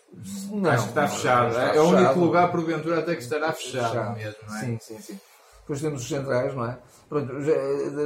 Não, 0.50 0.70
acho 0.70 0.84
que 0.84 0.88
está 0.90 1.08
fechado. 1.08 1.48
Está 1.50 1.74
é, 1.74 1.76
é 1.76 1.80
o 1.80 1.88
único 1.88 2.18
lugar, 2.18 2.50
porventura, 2.50 2.98
até 2.98 3.14
que 3.14 3.22
estará 3.22 3.52
fechado, 3.52 3.92
fechado. 3.92 4.16
mesmo. 4.16 4.36
Não 4.48 4.56
é? 4.56 4.60
Sim, 4.60 4.78
sim, 4.80 4.98
sim. 4.98 5.20
Depois 5.70 5.82
temos 5.82 6.02
os 6.02 6.08
centrais, 6.08 6.52
não 6.52 6.66
é? 6.66 6.78
Pronto, 7.08 7.32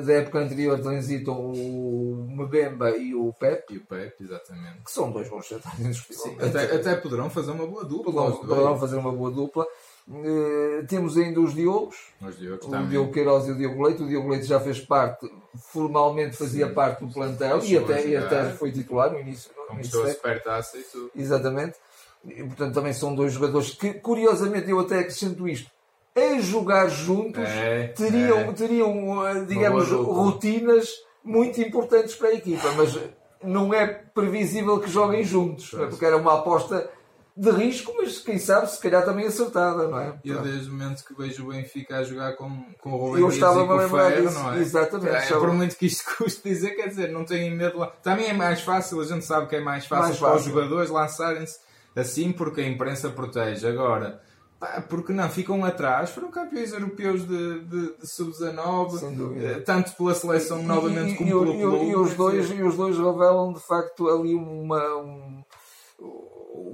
da 0.04 0.12
época 0.12 0.38
anterior 0.38 0.78
transitam 0.80 1.50
o 1.50 2.26
Mbemba 2.28 2.90
e 2.90 3.14
o 3.14 3.32
Pep. 3.32 3.72
E 3.72 3.78
o 3.78 3.86
Pep, 3.86 4.22
exatamente. 4.22 4.82
Que 4.84 4.90
são 4.90 5.10
dois 5.10 5.30
bons 5.30 5.48
centrais 5.48 6.06
Até, 6.42 6.76
até 6.76 6.94
poderão 6.96 7.30
fazer 7.30 7.52
uma 7.52 7.66
boa 7.66 7.86
dupla. 7.86 8.12
Poderão, 8.12 8.36
poderão 8.36 8.78
fazer 8.78 8.96
uma 8.98 9.10
boa 9.10 9.30
dupla. 9.30 9.66
Uh, 10.06 10.86
temos 10.86 11.16
ainda 11.16 11.40
os 11.40 11.54
Diogos, 11.54 11.96
os 12.20 12.38
Diogos 12.38 12.66
o 12.66 12.86
Diogo 12.86 13.12
Queiroz 13.12 13.46
e 13.46 13.52
o 13.52 13.56
Diogo 13.56 13.82
Leite. 13.82 14.02
O 14.02 14.06
Diogo 14.06 14.28
Leite 14.28 14.44
já 14.44 14.60
fez 14.60 14.80
parte, 14.80 15.26
formalmente 15.72 16.36
fazia 16.36 16.68
Sim. 16.68 16.74
parte 16.74 17.02
do 17.02 17.10
plantel 17.10 17.64
e 17.64 17.78
até, 17.78 18.06
e 18.06 18.14
até 18.14 18.50
foi 18.50 18.72
titular 18.72 19.10
no 19.10 19.18
início. 19.18 19.50
Começou 19.68 20.04
a 20.04 20.10
supertaça 20.10 20.76
e 20.76 20.82
tudo. 20.82 21.10
Exatamente. 21.16 21.78
E, 22.26 22.42
portanto, 22.42 22.74
também 22.74 22.92
são 22.92 23.14
dois 23.14 23.32
jogadores 23.32 23.70
que, 23.70 23.94
curiosamente, 23.94 24.68
eu 24.68 24.78
até 24.80 24.98
acrescento 24.98 25.48
isto 25.48 25.73
a 26.14 26.40
jogar 26.40 26.88
juntos 26.88 27.42
é, 27.42 27.88
teriam, 27.88 28.38
é. 28.38 28.52
teriam 28.52 29.26
eh, 29.26 29.44
digamos, 29.44 29.90
rotinas 29.90 30.88
muito 31.24 31.60
importantes 31.60 32.14
para 32.14 32.28
a 32.28 32.34
equipa, 32.34 32.70
mas 32.76 32.96
não 33.42 33.74
é 33.74 33.86
previsível 33.86 34.78
que 34.78 34.88
joguem 34.88 35.24
juntos, 35.24 35.74
é? 35.74 35.86
porque 35.86 36.04
era 36.04 36.16
uma 36.16 36.38
aposta 36.38 36.88
de 37.36 37.50
risco, 37.50 37.92
mas 37.96 38.18
quem 38.18 38.38
sabe, 38.38 38.70
se 38.70 38.80
calhar 38.80 39.04
também 39.04 39.26
acertada, 39.26 39.88
não 39.88 39.98
é? 39.98 40.16
Eu 40.24 40.40
desde 40.40 40.68
o 40.68 40.72
momento 40.72 41.04
que 41.04 41.14
vejo 41.14 41.44
o 41.44 41.48
Benfica 41.48 41.98
a 41.98 42.04
jogar 42.04 42.34
com, 42.36 42.64
com 42.80 42.92
o 42.92 42.96
Rubem 42.96 43.22
Eu 43.22 43.28
estava 43.28 43.60
a 43.60 43.74
lembrar 43.74 44.12
disso, 44.12 44.38
não 44.38 44.54
é? 44.54 44.60
Exatamente. 44.60 45.16
É, 45.16 45.32
é, 45.32 45.38
por 45.38 45.52
muito 45.52 45.76
que 45.76 45.86
isto 45.86 46.04
custe 46.16 46.48
dizer, 46.48 46.76
quer 46.76 46.88
dizer, 46.88 47.10
não 47.10 47.24
têm 47.24 47.50
medo 47.50 47.78
lá. 47.78 47.88
Também 47.88 48.28
é 48.28 48.32
mais 48.32 48.60
fácil, 48.60 49.00
a 49.00 49.04
gente 49.04 49.24
sabe 49.24 49.48
que 49.48 49.56
é 49.56 49.60
mais 49.60 49.84
fácil, 49.84 50.04
mais 50.04 50.18
fácil. 50.18 50.26
para 50.26 50.36
os 50.36 50.44
jogadores 50.44 50.90
lançarem-se 50.90 51.58
assim 51.96 52.30
porque 52.30 52.60
a 52.60 52.68
imprensa 52.68 53.10
protege. 53.10 53.66
Agora, 53.66 54.20
porque 54.88 55.12
não, 55.12 55.28
ficam 55.28 55.64
atrás, 55.64 56.10
foram 56.10 56.30
campeões 56.30 56.72
europeus 56.72 57.26
de, 57.26 57.60
de, 57.60 57.96
de 57.96 58.06
sub-19, 58.06 59.36
eh, 59.40 59.60
tanto 59.60 59.92
pela 59.96 60.14
seleção 60.14 60.60
e, 60.60 60.64
novamente 60.64 61.12
e, 61.12 61.16
como 61.16 61.28
e, 61.28 61.32
pelo 61.32 61.70
clube. 61.70 61.84
E, 61.86 61.96
os 61.96 62.14
dois, 62.14 62.50
e 62.50 62.62
os 62.62 62.76
dois 62.76 62.96
revelam 62.96 63.52
de 63.52 63.60
facto 63.60 64.08
ali 64.08 64.34
uma, 64.34 64.96
um, 64.96 65.44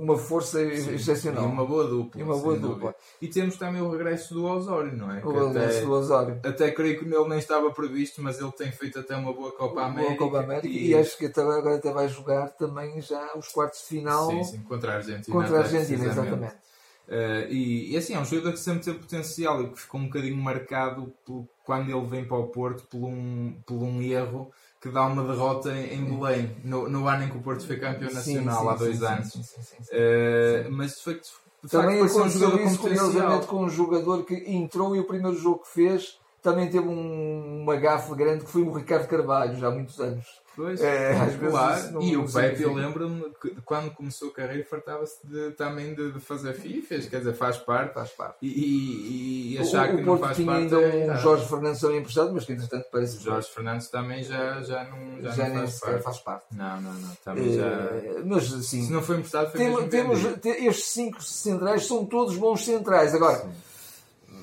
uma 0.00 0.16
força 0.16 0.58
Sim, 0.58 0.94
excepcional. 0.94 1.44
E 1.44 1.46
uma 1.46 1.64
boa 1.66 1.86
dupla. 1.86 2.20
E 2.20 2.24
uma 2.24 2.36
boa 2.36 2.56
dupla. 2.56 2.94
E 3.20 3.28
temos 3.28 3.56
também 3.56 3.82
o 3.82 3.90
regresso 3.90 4.34
do 4.34 4.44
Osório, 4.44 4.96
não 4.96 5.10
é? 5.10 5.18
O 5.24 5.32
que 5.32 5.38
regresso 5.38 5.78
até, 5.78 5.86
do 5.86 5.92
Osório. 5.92 6.40
Até 6.44 6.70
creio 6.70 6.98
que 6.98 7.04
ele 7.04 7.28
nem 7.28 7.38
estava 7.38 7.70
previsto, 7.70 8.22
mas 8.22 8.40
ele 8.40 8.52
tem 8.52 8.70
feito 8.70 8.98
até 8.98 9.16
uma 9.16 9.32
boa 9.32 9.52
Copa 9.52 9.82
América. 9.82 10.14
Boa 10.16 10.30
Copa 10.30 10.44
América 10.44 10.68
e, 10.68 10.88
e 10.88 10.94
acho 10.94 11.16
que 11.18 11.26
até 11.26 11.40
agora 11.40 11.76
até 11.76 11.92
vai 11.92 12.08
jogar 12.08 12.48
também 12.50 13.00
já 13.00 13.30
os 13.36 13.48
quartos 13.48 13.80
de 13.80 13.86
final. 13.86 14.30
Sim, 14.30 14.44
sim, 14.44 14.62
contra 14.62 14.92
a 14.92 14.96
Argentina. 14.96 15.36
Contra 15.36 15.56
a 15.56 15.60
Argentina, 15.60 16.04
exatamente. 16.04 16.69
Uh, 17.10 17.50
e, 17.50 17.92
e, 17.92 17.96
assim, 17.96 18.14
é 18.14 18.20
um 18.20 18.24
jogador 18.24 18.52
que 18.52 18.60
sempre 18.60 18.84
teve 18.84 19.00
potencial 19.00 19.60
e 19.64 19.70
que 19.70 19.80
ficou 19.80 20.00
um 20.00 20.04
bocadinho 20.04 20.36
marcado 20.36 21.12
por, 21.26 21.44
quando 21.64 21.90
ele 21.90 22.06
vem 22.06 22.24
para 22.24 22.36
o 22.36 22.46
Porto 22.46 22.84
por 22.84 23.04
um, 23.04 23.52
por 23.66 23.82
um 23.82 24.00
erro 24.00 24.52
que 24.80 24.88
dá 24.88 25.04
uma 25.06 25.24
derrota 25.24 25.76
em 25.76 26.04
Belém, 26.04 26.56
no, 26.64 26.88
no 26.88 27.08
ano 27.08 27.24
em 27.24 27.28
que 27.28 27.36
o 27.36 27.40
Porto 27.40 27.66
foi 27.66 27.78
campeão 27.78 28.12
nacional, 28.12 28.58
sim, 28.58 28.62
sim, 28.62 28.68
há 28.68 28.74
dois 28.74 28.98
sim, 28.98 29.06
anos. 29.06 29.34
Uh, 29.34 30.70
mas 30.70 30.96
de 30.96 31.02
facto, 31.02 31.30
de 31.64 31.70
também 31.70 32.00
facto, 32.00 32.18
aconteceu 32.18 32.48
um 32.48 32.66
isso 32.66 32.78
curiosamente 32.78 33.46
com 33.46 33.64
um 33.64 33.68
jogador 33.68 34.24
que 34.24 34.34
entrou 34.46 34.94
e 34.94 35.00
o 35.00 35.04
primeiro 35.04 35.36
jogo 35.36 35.58
que 35.64 35.68
fez 35.68 36.16
também 36.40 36.70
teve 36.70 36.88
um, 36.88 37.62
uma 37.62 37.74
gafe 37.74 38.14
grande 38.14 38.44
que 38.44 38.50
foi 38.50 38.62
o 38.62 38.72
Ricardo 38.72 39.08
Carvalho, 39.08 39.56
já 39.56 39.66
há 39.66 39.70
muitos 39.70 40.00
anos. 40.00 40.40
Pois, 40.56 40.80
é, 40.80 41.12
às 41.12 41.34
vezes 41.34 41.92
e 42.02 42.16
o 42.16 42.30
Pepe, 42.30 42.62
eu 42.62 42.74
lembro-me 42.74 43.24
que 43.40 43.54
quando 43.64 43.92
começou 43.92 44.28
a 44.28 44.32
carreira 44.32 44.64
fartava-se 44.64 45.18
de, 45.24 45.52
também 45.52 45.94
de, 45.94 46.12
de, 46.12 46.20
fazer 46.20 46.54
FIFAs, 46.54 47.06
quer 47.06 47.18
dizer, 47.18 47.34
faz 47.34 47.56
parte. 47.56 47.94
Faz 47.94 48.10
parte. 48.10 48.36
E, 48.42 48.48
e, 48.48 49.54
e 49.54 49.58
achar 49.58 49.88
o, 49.88 49.96
que 49.96 50.02
o 50.02 50.04
Porto 50.04 50.20
não 50.20 50.26
faz 50.26 50.36
tinha 50.36 50.46
parte. 50.46 50.62
ainda 50.62 50.78
um 50.78 51.12
é, 51.12 51.18
Jorge 51.18 51.48
Fernandes 51.48 51.80
também 51.80 51.98
emprestado, 51.98 52.32
mas 52.32 52.44
que 52.44 52.52
entretanto 52.52 52.86
parece. 52.90 53.16
O 53.16 53.20
Jorge 53.20 53.48
Fernandes 53.48 53.88
também 53.88 54.22
já, 54.24 54.60
já 54.62 54.84
não, 54.84 55.22
já, 55.22 55.30
já 55.30 55.48
não 55.48 55.60
faz, 55.60 55.80
parte. 55.80 56.02
faz 56.02 56.18
parte. 56.18 56.44
Não, 56.52 56.80
não, 56.80 56.92
não. 56.92 57.16
Também 57.24 57.54
já... 57.54 57.66
Eh, 57.66 58.22
mas 58.24 58.52
assim. 58.52 58.82
Se 58.84 58.92
não 58.92 59.02
foi 59.02 59.16
emprestado, 59.16 59.50
foi 59.52 59.60
tem, 59.60 59.88
temos, 59.88 60.20
Estes 60.44 60.86
cinco 60.86 61.22
centrais 61.22 61.86
são 61.86 62.04
todos 62.04 62.36
bons 62.36 62.64
centrais. 62.64 63.14
Agora, 63.14 63.48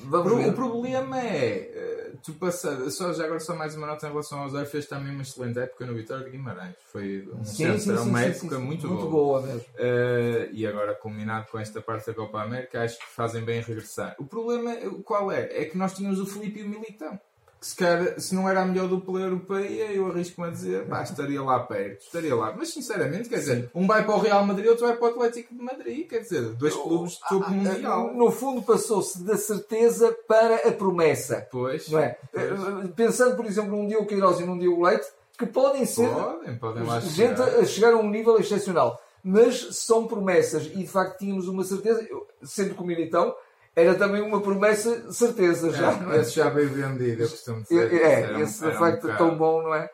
vamos 0.04 0.32
o, 0.32 0.36
ver. 0.36 0.54
problema 0.54 1.20
é 1.20 1.98
tu 2.22 2.34
passa, 2.34 2.90
só, 2.90 3.12
já 3.12 3.24
agora 3.24 3.40
só 3.40 3.54
mais 3.54 3.74
uma 3.76 3.86
nota 3.86 4.06
em 4.06 4.10
relação 4.10 4.40
ao 4.40 4.48
Zé, 4.48 4.64
fez 4.64 4.86
também 4.86 5.12
uma 5.12 5.22
excelente 5.22 5.58
época 5.58 5.86
no 5.86 5.94
Vitória 5.94 6.24
de 6.24 6.30
Guimarães. 6.30 6.74
Foi 6.86 7.28
um 7.32 7.44
sim, 7.44 7.78
sim, 7.78 7.92
uma 7.92 8.22
época 8.22 8.58
muito, 8.58 8.88
muito 8.88 9.08
boa. 9.08 9.40
boa 9.40 9.42
mesmo. 9.42 9.60
Uh, 9.60 10.48
e 10.52 10.66
agora, 10.66 10.94
combinado 10.94 11.46
com 11.50 11.58
esta 11.58 11.80
parte 11.80 12.06
da 12.06 12.14
Copa 12.14 12.42
América, 12.42 12.82
acho 12.82 12.98
que 12.98 13.06
fazem 13.06 13.44
bem 13.44 13.60
regressar. 13.60 14.14
O 14.18 14.24
problema, 14.24 14.74
qual 15.04 15.30
é? 15.30 15.44
É 15.62 15.64
que 15.64 15.76
nós 15.76 15.94
tínhamos 15.94 16.20
o 16.20 16.26
Felipe 16.26 16.60
e 16.60 16.62
o 16.62 16.68
Militão 16.68 17.18
se, 17.60 17.74
quer, 17.74 18.20
se 18.20 18.34
não 18.34 18.48
era 18.48 18.62
a 18.62 18.64
melhor 18.64 18.88
dupla 18.88 19.20
europeia, 19.20 19.92
eu 19.92 20.06
arrisco-me 20.06 20.48
a 20.48 20.50
dizer, 20.50 20.86
pá, 20.86 21.02
estaria 21.02 21.42
lá 21.42 21.60
perto, 21.60 22.02
estaria 22.02 22.34
lá. 22.34 22.54
Mas 22.56 22.70
sinceramente, 22.70 23.28
quer 23.28 23.38
dizer, 23.38 23.70
um 23.74 23.86
vai 23.86 24.04
para 24.04 24.14
o 24.14 24.20
Real 24.20 24.44
Madrid, 24.44 24.68
outro 24.68 24.86
vai 24.86 24.96
para 24.96 25.06
o 25.06 25.10
Atlético 25.10 25.54
de 25.54 25.62
Madrid, 25.62 26.08
quer 26.08 26.20
dizer, 26.20 26.42
dois 26.54 26.74
clubes 26.74 27.14
de 27.14 27.28
topo 27.28 27.50
mundial. 27.50 28.14
No 28.14 28.30
fundo, 28.30 28.62
passou-se 28.62 29.22
da 29.24 29.36
certeza 29.36 30.16
para 30.28 30.68
a 30.68 30.72
promessa. 30.72 31.48
Pois. 31.50 31.88
Não 31.88 31.98
é? 31.98 32.16
Pois. 32.32 32.90
Pensando, 32.94 33.36
por 33.36 33.46
exemplo, 33.46 33.70
num 33.70 33.86
Diogo 33.86 34.06
Queiroz 34.06 34.38
e 34.38 34.44
num 34.44 34.58
Diogo 34.58 34.84
Leite, 34.84 35.06
que 35.36 35.46
podem 35.46 35.84
ser 35.84 36.08
podem, 36.08 36.56
podem 36.56 37.00
gente 37.00 37.36
chegar. 37.36 37.58
a 37.60 37.64
chegar 37.64 37.92
a 37.92 37.96
um 37.96 38.08
nível 38.08 38.38
excepcional. 38.38 39.00
Mas 39.22 39.76
são 39.76 40.06
promessas 40.06 40.66
e 40.66 40.78
de 40.78 40.86
facto 40.86 41.18
tínhamos 41.18 41.48
uma 41.48 41.64
certeza, 41.64 42.06
sendo 42.42 42.74
que 42.74 42.82
o 42.82 42.86
Militão 42.86 43.34
era 43.78 43.94
também 43.94 44.20
uma 44.20 44.40
promessa 44.40 45.12
certeza 45.12 45.70
já. 45.70 45.92
É, 46.12 46.20
esse 46.20 46.32
já 46.32 46.48
veio 46.48 46.68
vendido, 46.68 47.22
eu 47.22 47.30
costumo 47.30 47.62
dizer. 47.62 47.92
É, 47.92 48.12
era 48.22 48.40
esse 48.40 48.64
de 48.64 48.72
facto 48.72 49.08
um 49.08 49.16
tão 49.16 49.38
bom, 49.38 49.62
não 49.62 49.72
é? 49.72 49.88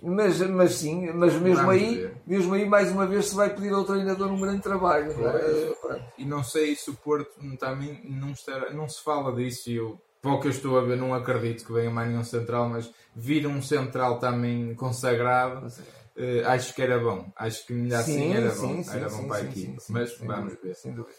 Mas, 0.00 0.38
mas 0.42 0.74
sim, 0.74 1.10
mas 1.12 1.32
mesmo 1.34 1.64
Vamos 1.64 1.70
aí, 1.70 1.96
ver. 1.96 2.16
mesmo 2.24 2.54
aí, 2.54 2.64
mais 2.64 2.92
uma 2.92 3.06
vez, 3.06 3.26
se 3.26 3.34
vai 3.34 3.52
pedir 3.52 3.72
ao 3.72 3.84
treinador 3.84 4.30
um 4.30 4.40
grande 4.40 4.62
trabalho. 4.62 5.12
Não 5.18 5.30
é? 5.30 6.00
E 6.16 6.24
não 6.24 6.44
sei 6.44 6.76
se 6.76 6.90
o 6.90 6.94
Porto 6.94 7.32
também 7.58 8.00
não, 8.04 8.30
estará, 8.30 8.70
não 8.70 8.88
se 8.88 9.02
fala 9.02 9.34
disso 9.34 9.70
e 9.70 9.76
eu, 9.76 10.00
pouco 10.22 10.42
que 10.42 10.48
eu 10.48 10.52
estou 10.52 10.78
a 10.78 10.82
ver, 10.82 10.96
não 10.96 11.12
acredito 11.12 11.64
que 11.64 11.72
venha 11.72 11.90
mais 11.90 12.08
nenhum 12.08 12.22
central, 12.22 12.68
mas 12.68 12.88
vir 13.14 13.46
um 13.46 13.60
central 13.60 14.20
também 14.20 14.72
consagrado. 14.74 15.66
Uh, 16.16 16.46
acho 16.46 16.74
que 16.74 16.80
era 16.80 16.98
bom, 16.98 17.30
acho 17.36 17.66
que 17.66 17.74
ainda 17.74 17.98
assim 17.98 18.12
sim, 18.12 18.32
era 18.32 18.50
sim, 18.50 18.76
bom, 18.76 18.82
sim, 18.82 18.96
era 18.96 19.08
bom 19.10 19.28
para 19.28 19.36
a 19.36 19.40
equipe, 19.42 19.76
mas 19.90 20.16
vamos 20.18 20.54
ver. 20.62 20.74
Sem 20.74 20.94
dúvida. 20.94 21.14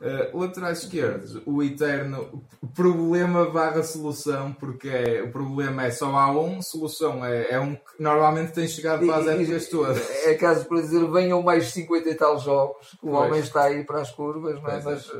Uh, 0.00 0.38
laterais 0.38 0.84
esquerdos, 0.84 1.42
o 1.44 1.60
eterno 1.60 2.44
problema 2.72 3.50
barra 3.50 3.82
solução, 3.82 4.52
porque 4.52 4.88
é, 4.88 5.22
o 5.22 5.32
problema 5.32 5.86
é 5.86 5.90
só 5.90 6.06
há 6.16 6.30
um, 6.30 6.62
solução 6.62 7.24
é, 7.24 7.50
é 7.50 7.58
um 7.58 7.74
que 7.74 8.00
normalmente 8.00 8.52
tem 8.52 8.68
chegado 8.68 9.04
para 9.04 9.16
as 9.16 9.26
épocas 9.26 9.66
todas. 9.66 10.24
É 10.24 10.34
caso 10.34 10.66
para 10.66 10.82
dizer, 10.82 11.04
venham 11.10 11.42
mais 11.42 11.72
50 11.72 12.08
e 12.08 12.14
tal 12.14 12.38
jogos, 12.38 12.92
o 13.02 13.10
pois. 13.10 13.14
homem 13.14 13.40
está 13.40 13.64
aí 13.64 13.82
para 13.82 14.00
as 14.00 14.12
curvas, 14.12 14.62
não 14.62 14.70
é? 14.70 14.80
Mas, 14.80 15.10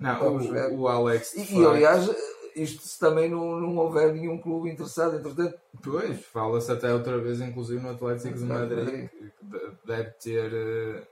não, 0.00 0.38
o, 0.38 0.80
o, 0.80 0.88
Alex. 0.88 1.34
E, 1.34 1.54
e, 1.54 1.64
aliás, 1.64 2.10
isto 2.56 2.82
se 2.82 2.98
também 2.98 3.28
não, 3.28 3.60
não 3.60 3.76
houver 3.76 4.12
nenhum 4.12 4.38
clube 4.38 4.70
interessado, 4.70 5.16
entretanto. 5.16 5.58
Pois, 5.82 6.24
fala-se 6.26 6.72
até 6.72 6.92
outra 6.92 7.18
vez, 7.18 7.40
inclusive 7.40 7.80
no 7.80 7.90
Atlético 7.90 8.38
de 8.38 8.44
Madrid, 8.44 9.08
que 9.08 9.86
deve 9.86 10.10
ter, 10.12 10.52
eh, 10.52 11.02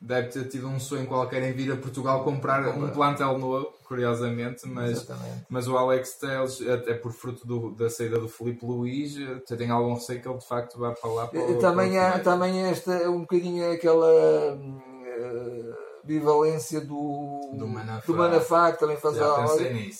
deve 0.00 0.28
ter 0.28 0.48
tido 0.48 0.68
um 0.68 0.78
sonho 0.78 1.06
qualquer 1.06 1.42
em 1.42 1.52
vir 1.52 1.72
a 1.72 1.76
Portugal 1.76 2.22
comprar 2.22 2.66
um 2.68 2.90
plantel 2.90 3.38
novo, 3.38 3.72
curiosamente, 3.84 4.68
mas, 4.68 5.06
mas 5.48 5.68
o 5.68 5.76
Alex 5.76 6.14
Telles, 6.14 6.60
até 6.68 6.94
por 6.94 7.12
fruto 7.12 7.46
do, 7.46 7.70
da 7.72 7.88
saída 7.88 8.18
do 8.18 8.28
Felipe 8.28 8.64
Luís, 8.64 9.16
tem 9.56 9.70
algum 9.70 9.94
receio 9.94 10.20
que 10.20 10.28
ele 10.28 10.38
de 10.38 10.46
facto 10.46 10.78
vá 10.78 10.92
para 10.92 11.10
lá. 11.10 11.26
Para 11.26 11.40
o, 11.40 11.58
também, 11.58 11.92
para 11.92 12.08
há, 12.08 12.18
também 12.18 12.64
esta, 12.64 13.10
um 13.10 13.20
bocadinho 13.20 13.72
aquela. 13.72 14.54
Uh, 14.56 15.86
bivalência 16.06 16.80
do, 16.80 17.50
do 17.52 17.66
Manafá, 17.66 18.06
do 18.06 18.14
Manafá 18.14 18.72
que 18.72 18.78
também 18.78 18.96
faz 18.96 19.20
a 19.20 19.44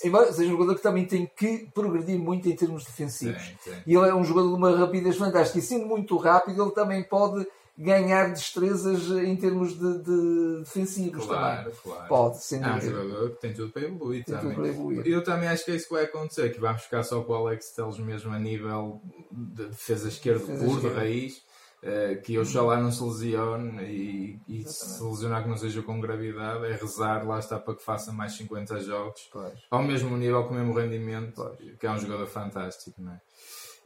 Embora 0.04 0.32
seja 0.32 0.48
um 0.48 0.52
jogador 0.52 0.76
que 0.76 0.82
também 0.82 1.04
tem 1.04 1.30
que 1.36 1.68
progredir 1.74 2.16
muito 2.16 2.48
em 2.48 2.54
termos 2.54 2.84
defensivos. 2.84 3.42
Sim, 3.42 3.56
sim. 3.64 3.76
E 3.86 3.94
ele 3.94 4.08
é 4.08 4.14
um 4.14 4.22
jogador 4.22 4.48
de 4.48 4.54
uma 4.54 4.76
rapidez 4.76 5.16
fantástica. 5.16 5.58
E 5.58 5.62
sendo 5.62 5.86
muito 5.86 6.16
rápido, 6.16 6.62
ele 6.62 6.70
também 6.70 7.02
pode 7.02 7.44
ganhar 7.78 8.32
destrezas 8.32 9.10
em 9.10 9.36
termos 9.36 9.78
de, 9.78 10.02
de 10.02 10.58
defensivos 10.60 11.26
claro, 11.26 11.64
também. 11.64 11.80
Claro. 11.82 12.08
Pode, 12.08 12.42
sem 12.42 12.62
É 12.62 12.72
um 12.72 12.80
jogador 12.80 13.30
que 13.30 13.40
tem 13.40 13.52
tudo 13.52 13.72
para 13.72 13.82
evoluir 13.82 14.24
tem 14.24 14.34
também. 14.34 14.54
Para 14.54 14.68
evoluir. 14.68 15.06
Eu 15.06 15.22
também 15.22 15.48
acho 15.48 15.64
que 15.64 15.72
é 15.72 15.76
isso 15.76 15.88
que 15.88 15.94
vai 15.94 16.04
acontecer, 16.04 16.52
que 16.52 16.60
vamos 16.60 16.82
ficar 16.82 17.02
só 17.02 17.22
com 17.22 17.32
o 17.32 17.36
Alex 17.36 17.70
Telles 17.72 17.98
mesmo 17.98 18.32
a 18.32 18.38
nível 18.38 19.02
de 19.30 19.66
defesa 19.66 20.08
esquerda 20.08 20.44
puro, 20.44 20.80
de 20.80 20.88
raiz 20.88 21.44
eh, 21.82 22.16
que 22.16 22.38
oxalá 22.38 22.80
não 22.80 22.90
se 22.90 23.02
lesione 23.02 23.84
e, 23.84 24.40
e 24.48 24.64
se 24.64 25.02
lesionar 25.04 25.42
que 25.42 25.48
não 25.48 25.56
seja 25.56 25.82
com 25.82 26.00
gravidade, 26.00 26.64
é 26.64 26.72
rezar, 26.72 27.24
lá 27.24 27.38
está, 27.38 27.60
para 27.60 27.74
que 27.74 27.82
faça 27.82 28.10
mais 28.12 28.32
50 28.32 28.80
jogos 28.80 29.28
pois. 29.30 29.52
ao 29.70 29.82
mesmo 29.82 30.16
nível, 30.16 30.42
com 30.44 30.54
o 30.54 30.56
mesmo 30.56 30.72
rendimento, 30.72 31.34
pois. 31.36 31.78
que 31.78 31.86
é 31.86 31.90
um 31.90 31.98
jogador 31.98 32.26
fantástico, 32.26 33.00
não 33.00 33.12
é? 33.12 33.20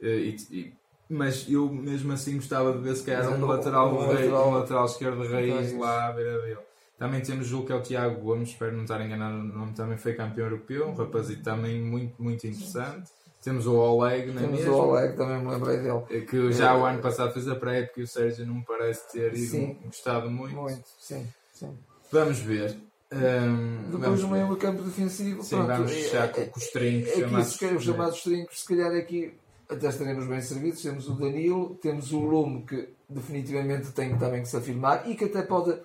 Eh, 0.01 0.17
e, 0.17 0.35
e, 0.49 0.73
mas 1.11 1.45
eu 1.49 1.69
mesmo 1.69 2.13
assim 2.13 2.35
gostava 2.35 2.71
de 2.71 2.79
ver 2.79 2.95
se 2.95 3.03
calhar 3.03 3.29
um, 3.33 3.45
lateral, 3.45 3.93
um, 3.93 4.07
rei, 4.07 4.29
lateral, 4.29 4.49
um 4.49 4.53
lateral 4.53 4.85
esquerdo 4.85 5.27
raiz 5.27 5.77
lá 5.77 6.07
à 6.07 6.11
beira 6.13 6.39
dele. 6.39 6.57
Também 6.97 7.19
temos 7.19 7.47
Julio 7.47 7.65
que 7.65 7.73
é 7.73 7.75
o 7.75 7.81
Tiago 7.81 8.21
Gomes, 8.21 8.49
espero 8.49 8.75
não 8.75 8.83
estar 8.83 9.01
enganado 9.01 9.35
o 9.35 9.43
nome, 9.43 9.73
também 9.73 9.97
foi 9.97 10.13
campeão 10.13 10.45
europeu, 10.45 10.87
um 10.87 10.93
rapazito 10.93 11.43
também 11.43 11.81
muito, 11.81 12.21
muito 12.21 12.47
interessante. 12.47 13.11
Temos 13.43 13.65
o 13.65 13.73
Oleg, 13.73 14.31
não 14.31 14.37
é 14.37 14.45
Temos 14.45 14.59
mesmo? 14.59 14.73
o 14.73 14.89
Oleg, 14.89 15.17
também 15.17 15.39
me 15.39 15.51
lembrei 15.51 15.77
dele. 15.77 16.03
É 16.11 16.21
que 16.21 16.51
já 16.51 16.73
é. 16.73 16.77
o 16.77 16.85
ano 16.85 17.01
passado 17.01 17.33
fez 17.33 17.47
a 17.47 17.55
pré-época 17.55 17.99
e 17.99 18.03
o 18.03 18.07
Sérgio 18.07 18.45
não 18.45 18.53
me 18.53 18.63
parece 18.63 19.11
ter 19.11 19.35
sim. 19.35 19.77
gostado 19.83 20.29
muito. 20.29 20.55
Muito, 20.55 20.87
sim, 20.99 21.27
sim. 21.51 21.75
Vamos 22.11 22.39
ver. 22.39 22.77
Um, 23.11 23.99
Depois 23.99 24.21
no 24.21 24.29
meio 24.29 24.55
campo 24.55 24.83
defensivo, 24.83 25.43
sim, 25.43 25.57
pronto, 25.57 25.67
vamos 25.67 25.91
fechar 25.91 26.29
é, 26.29 26.45
com, 26.45 26.57
os 26.57 26.67
trincos. 26.67 27.11
É, 27.11 27.19
chamados, 27.19 27.57
que, 27.57 27.65
os 27.65 27.83
chamados 27.83 28.23
trincos, 28.23 28.61
se 28.61 28.67
calhar 28.67 28.95
aqui 28.95 29.33
até 29.71 29.87
estaremos 29.87 30.27
bem 30.27 30.41
servidos. 30.41 30.81
Temos 30.81 31.07
o 31.09 31.13
Danilo, 31.13 31.75
temos 31.75 32.11
o 32.11 32.19
Lume, 32.19 32.63
que 32.63 32.93
definitivamente 33.09 33.91
tem 33.91 34.17
também 34.17 34.41
que 34.41 34.49
se 34.49 34.57
afirmar 34.57 35.09
e 35.09 35.15
que 35.15 35.25
até 35.25 35.41
pode. 35.41 35.79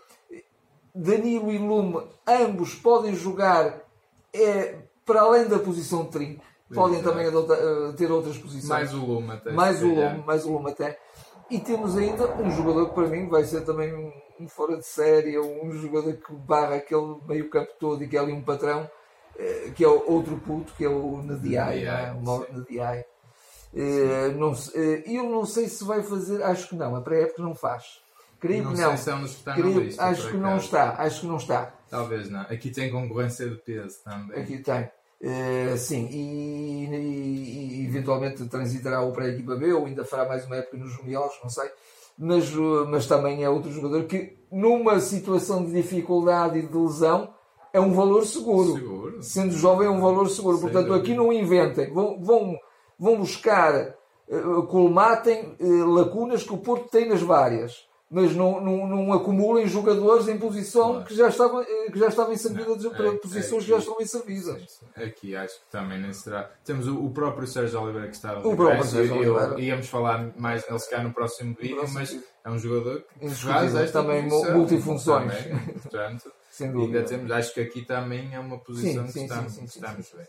Danilo 0.95 1.52
e 1.52 1.59
Lume, 1.59 2.07
ambos 2.26 2.75
podem 2.75 3.14
jogar 3.14 3.83
é, 4.33 4.76
para 5.05 5.21
além 5.23 5.47
da 5.47 5.59
posição 5.59 6.05
de 6.05 6.11
trinco 6.11 6.45
podem 6.75 7.02
também 7.02 7.28
uh, 7.28 7.93
ter 7.95 8.11
outras 8.11 8.37
posições. 8.38 8.69
Mais 8.69 8.95
o 8.95 9.05
Lume 9.05 9.33
até. 9.33 9.52
Mais 9.52 9.83
o 9.83 9.88
Lume, 9.88 10.25
mais 10.25 10.45
o 10.45 10.52
Lume 10.52 10.71
até. 10.71 10.99
E 11.50 11.61
temos 11.61 11.97
ainda 11.97 12.28
um 12.43 12.50
jogador 12.50 12.88
que 12.88 12.95
para 12.95 13.07
mim 13.07 13.28
vai 13.28 13.45
ser 13.45 13.61
também 13.61 13.95
um, 13.95 14.12
um 14.40 14.49
fora 14.49 14.76
de 14.76 14.85
série, 14.85 15.38
um 15.38 15.73
jogador 15.73 16.12
que 16.14 16.33
barra 16.33 16.76
aquele 16.76 17.16
meio 17.26 17.49
campo 17.49 17.71
todo 17.78 18.02
e 18.02 18.09
que 18.09 18.16
é 18.16 18.21
ali 18.21 18.33
um 18.33 18.43
patrão, 18.43 18.83
uh, 18.83 19.73
que 19.73 19.85
é 19.85 19.88
outro 19.88 20.37
puto, 20.38 20.73
que 20.75 20.85
é 20.85 20.88
o 20.88 21.23
Nediai, 21.23 21.85
é? 21.85 22.12
o 22.12 22.52
Nediai. 22.52 23.05
Uh, 23.73 24.38
não, 24.38 24.52
uh, 24.52 25.02
eu 25.06 25.25
não 25.25 25.44
sei 25.44 25.68
se 25.68 25.85
vai 25.85 26.02
fazer, 26.02 26.42
acho 26.42 26.68
que 26.68 26.76
não, 26.76 26.96
a 26.96 27.00
pré-época 27.00 27.42
não 27.42 27.54
faz. 27.54 28.00
Creio 28.40 28.64
não 28.64 28.73
que 28.73 28.80
não. 28.80 28.96
Se 28.96 29.11
é 29.11 29.23
está 29.23 29.54
Creio, 29.54 29.80
lista, 29.80 30.04
acho 30.04 30.30
que 30.30 30.37
não 30.37 30.56
está, 30.56 30.94
acho 30.99 31.20
que 31.20 31.26
não 31.26 31.37
está. 31.37 31.75
Talvez 31.90 32.30
não. 32.30 32.40
Aqui 32.42 32.70
tem 32.70 32.90
concorrência 32.90 33.49
de 33.49 33.56
peso 33.56 33.96
também. 34.04 34.40
Aqui 34.40 34.58
tem. 34.58 34.88
Uh, 35.18 35.76
sim, 35.78 36.06
e, 36.11 36.87
e, 36.87 37.80
e, 37.80 37.87
eventualmente 37.87 38.44
transitará 38.49 39.00
o 39.02 39.12
para 39.12 39.25
a 39.25 39.28
equipa 39.28 39.56
B 39.56 39.73
ou 39.73 39.87
ainda 39.87 40.04
fará 40.04 40.28
mais 40.28 40.44
uma 40.44 40.56
época 40.56 40.76
nos 40.76 40.93
juniores, 40.93 41.34
não 41.43 41.49
sei. 41.49 41.71
Mas, 42.19 42.50
mas 42.88 43.06
também 43.06 43.43
é 43.43 43.49
outro 43.49 43.71
jogador 43.71 44.04
que, 44.04 44.38
numa 44.50 45.00
situação 45.00 45.64
de 45.64 45.73
dificuldade 45.73 46.58
e 46.58 46.67
de 46.67 46.76
lesão, 46.76 47.34
é 47.73 47.80
um 47.80 47.93
valor 47.93 48.25
seguro. 48.25 48.75
seguro. 48.75 49.23
Sendo 49.23 49.52
jovem, 49.52 49.86
é 49.86 49.91
um 49.91 50.00
valor 50.00 50.28
seguro. 50.30 50.58
Portanto, 50.58 50.95
aqui 50.95 51.14
não 51.14 51.30
inventem, 51.30 51.93
vão, 51.93 52.19
vão, 52.19 52.58
vão 52.99 53.17
buscar, 53.17 53.95
colmatem 54.69 55.56
lacunas 55.61 56.43
que 56.43 56.52
o 56.52 56.59
Porto 56.59 56.89
tem 56.89 57.09
nas 57.09 57.23
várias 57.23 57.87
mas 58.09 58.35
não, 58.37 58.61
não, 58.61 58.87
não 58.87 59.13
acumulem 59.13 59.67
jogadores 59.67 60.28
em 60.28 60.39
posição 60.39 60.91
claro. 60.91 61.04
que, 61.06 61.17
já 61.17 61.28
estavam, 61.28 61.61
eh, 61.61 61.91
que 61.91 61.99
já 61.99 62.06
estavam 62.06 62.32
inservidas 62.32 62.85
é, 62.85 63.13
posições 63.17 63.65
que 63.65 63.71
já 63.71 63.78
estão 63.78 63.97
inservidas. 64.00 64.80
Aqui 64.95 65.35
acho 65.35 65.54
que 65.54 65.71
também 65.71 66.00
nem 66.00 66.13
será. 66.13 66.49
Temos 66.65 66.87
o, 66.87 67.04
o 67.04 67.11
próprio 67.11 67.49
Sérgio 67.49 67.80
Oliveira 67.80 68.09
que 68.09 68.15
está 68.15 68.39
o 68.39 68.56
próprio 68.56 68.85
Sérgio 68.85 69.17
Oliveira. 69.17 69.61
Íamos 69.61 69.89
falar 69.89 70.32
mais 70.39 70.65
nele 70.69 70.78
se 70.78 70.97
no 70.99 71.13
próximo 71.13 71.56
vídeo, 71.61 71.76
próximo 71.76 71.99
mas 71.99 72.11
vídeo. 72.11 72.25
é 72.45 72.50
um 72.50 72.59
jogador 72.59 73.04
que 73.19 73.28
faz 73.30 73.75
esta 73.75 74.02
também 74.02 74.28
multifunções. 74.28 75.32
Também, 75.32 75.69
portanto, 75.71 76.32
ainda 76.61 77.02
temos, 77.02 77.30
acho 77.32 77.54
que 77.54 77.61
aqui 77.61 77.85
também 77.85 78.32
é 78.32 78.39
uma 78.39 78.59
posição 78.59 79.04
sim, 79.09 79.13
que 79.13 79.13
sim, 79.13 79.25
estamos, 79.25 79.52
sim, 79.52 79.65
estamos 79.65 80.13
bem. 80.17 80.26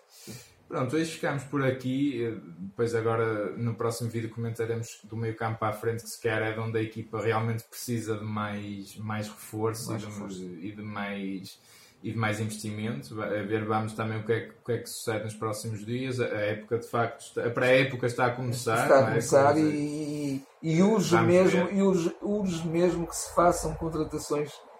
Pronto, 0.67 0.95
hoje 0.97 1.11
ficamos 1.11 1.43
por 1.43 1.63
aqui. 1.63 2.37
Depois, 2.59 2.93
agora 2.93 3.51
no 3.55 3.73
próximo 3.75 4.09
vídeo, 4.09 4.29
comentaremos 4.29 4.99
do 5.03 5.15
meio 5.15 5.35
campo 5.35 5.59
para 5.59 5.69
a 5.69 5.73
frente, 5.73 6.03
que 6.03 6.09
se 6.09 6.19
quer 6.19 6.41
é 6.41 6.51
de 6.51 6.59
onde 6.59 6.77
a 6.77 6.81
equipa 6.81 7.21
realmente 7.21 7.63
precisa 7.63 8.17
de 8.17 8.23
mais, 8.25 8.97
mais 8.97 9.29
reforço, 9.29 9.89
mais 9.89 10.03
e, 10.03 10.05
de, 10.05 10.11
reforço. 10.11 10.43
e, 10.43 10.71
de, 10.73 10.81
mais, 10.81 11.59
e 12.03 12.11
de 12.11 12.17
mais 12.17 12.41
investimento. 12.41 13.21
A 13.21 13.27
ver, 13.43 13.63
vamos 13.63 13.93
também 13.93 14.19
o 14.19 14.25
que, 14.25 14.33
é, 14.33 14.51
o 14.61 14.65
que 14.65 14.71
é 14.73 14.77
que 14.79 14.89
sucede 14.89 15.23
nos 15.23 15.35
próximos 15.35 15.85
dias. 15.85 16.19
A 16.19 16.25
época, 16.25 16.79
de 16.79 16.87
facto, 16.87 17.39
a 17.39 17.49
pré-época 17.49 18.05
está 18.05 18.25
a 18.25 18.31
começar. 18.31 18.83
Está 18.83 18.97
a 18.97 19.01
é? 19.01 19.05
começar 19.05 19.57
é? 19.57 19.61
e, 19.61 20.43
e, 20.61 20.81
urge 20.81 21.17
mesmo, 21.21 21.69
e 21.71 21.81
urge, 21.81 22.13
urge 22.21 22.67
mesmo 22.67 23.07
que 23.07 23.15
se 23.15 23.33
façam 23.33 23.73
contratações 23.73 24.51
eh, 24.51 24.76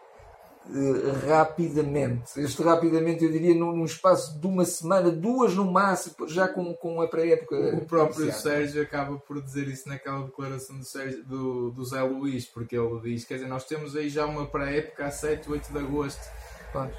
rapidamente. 1.28 2.40
Este 2.40 2.62
rapidamente, 2.62 3.24
eu 3.24 3.32
diria, 3.32 3.56
num, 3.56 3.76
num, 3.76 3.86
espaço 3.86 4.40
de 4.40 4.48
uma 4.48 4.66
semana, 4.66 5.10
duas 5.12 5.56
no 5.56 5.72
máximo, 5.72 6.28
já 6.28 6.48
com, 6.48 6.74
com 6.74 7.02
a 7.02 7.08
pré-época. 7.08 7.56
O 7.76 7.86
próprio 7.86 8.24
iniciada. 8.24 8.58
Sérgio 8.58 8.82
acaba 8.82 9.18
por 9.18 9.42
dizer 9.42 9.68
isso 9.68 9.88
naquela 9.88 10.24
declaração 10.24 10.78
do, 10.78 10.86
Sérgio, 10.86 11.24
do, 11.26 11.72
do 11.72 11.86
Zé 11.86 12.02
Luís, 12.02 12.46
porque 12.46 12.78
ele 12.78 13.00
diz: 13.02 13.26
quer 13.26 13.36
dizer, 13.36 13.48
nós 13.48 13.66
temos 13.66 13.96
aí 13.96 14.10
já 14.10 14.26
uma 14.26 14.46
pré-época 14.46 15.06
a 15.06 15.12
7, 15.12 15.50
8 15.50 15.72
de 15.72 15.80
agosto. 15.80 16.22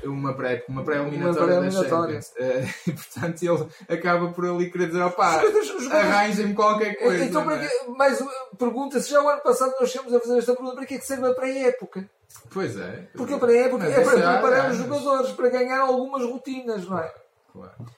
Uma 0.05 0.35
pré 0.35 0.65
uma 0.69 0.83
pré-eliminatória 0.85 1.61
pré 1.61 1.71
da 1.71 1.89
Champions. 1.89 2.33
Uh, 2.39 2.89
e 2.89 2.93
portanto 2.93 3.43
ele 3.43 3.69
acaba 3.89 4.29
por 4.33 4.45
ali 4.45 4.71
querer 4.71 4.89
dizer: 4.89 5.03
opá, 5.03 5.43
arranjem-me 5.91 6.55
qualquer 6.55 6.95
coisa. 6.97 7.25
Então, 7.25 7.45
para 7.45 7.63
é? 7.63 7.69
que, 7.69 7.91
mais 7.91 8.23
pergunta: 8.59 9.01
se 9.01 9.11
já 9.11 9.23
o 9.23 9.29
ano 9.29 9.43
passado 9.43 9.75
nós 9.81 9.91
chegamos 9.91 10.15
a 10.15 10.21
fazer 10.21 10.39
esta 10.39 10.55
pergunta, 10.55 10.77
para 10.77 10.87
que 10.87 10.95
é 10.95 10.99
que 10.99 11.07
serve 11.07 11.27
a 11.27 11.35
pré-época? 11.35 12.09
Pois 12.51 12.77
é. 12.77 13.09
Porque 13.17 13.35
a 13.35 13.39
pré-época 13.39 13.87
é 13.87 14.05
para 14.05 14.33
preparar 14.33 14.71
os 14.71 14.77
jogadores, 14.79 15.31
para 15.33 15.49
ganhar 15.49 15.81
algumas 15.81 16.23
rotinas, 16.23 16.85
não 16.87 16.99
é? 16.99 17.13
Claro. 17.53 17.98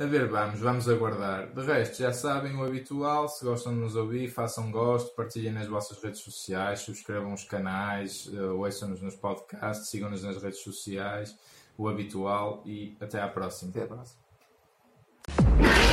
A 0.00 0.06
ver, 0.06 0.28
vamos, 0.28 0.60
vamos 0.60 0.88
aguardar. 0.88 1.52
De 1.52 1.60
resto, 1.60 1.98
já 1.98 2.10
sabem 2.10 2.56
o 2.56 2.64
habitual. 2.64 3.28
Se 3.28 3.44
gostam 3.44 3.74
de 3.74 3.80
nos 3.80 3.96
ouvir, 3.96 4.28
façam 4.28 4.70
gosto, 4.70 5.14
partilhem 5.14 5.52
nas 5.52 5.66
vossas 5.66 6.02
redes 6.02 6.20
sociais, 6.20 6.80
subscrevam 6.80 7.34
os 7.34 7.44
canais, 7.44 8.26
eh, 8.32 8.40
ouçam-nos 8.40 9.02
nos 9.02 9.14
podcasts, 9.14 9.90
sigam-nos 9.90 10.22
nas 10.22 10.42
redes 10.42 10.62
sociais, 10.62 11.36
o 11.76 11.86
habitual 11.86 12.62
e 12.64 12.96
até 12.98 13.20
à 13.20 13.28
próxima. 13.28 13.72
Até 13.72 13.82
à 13.82 13.86
próxima. 13.88 15.89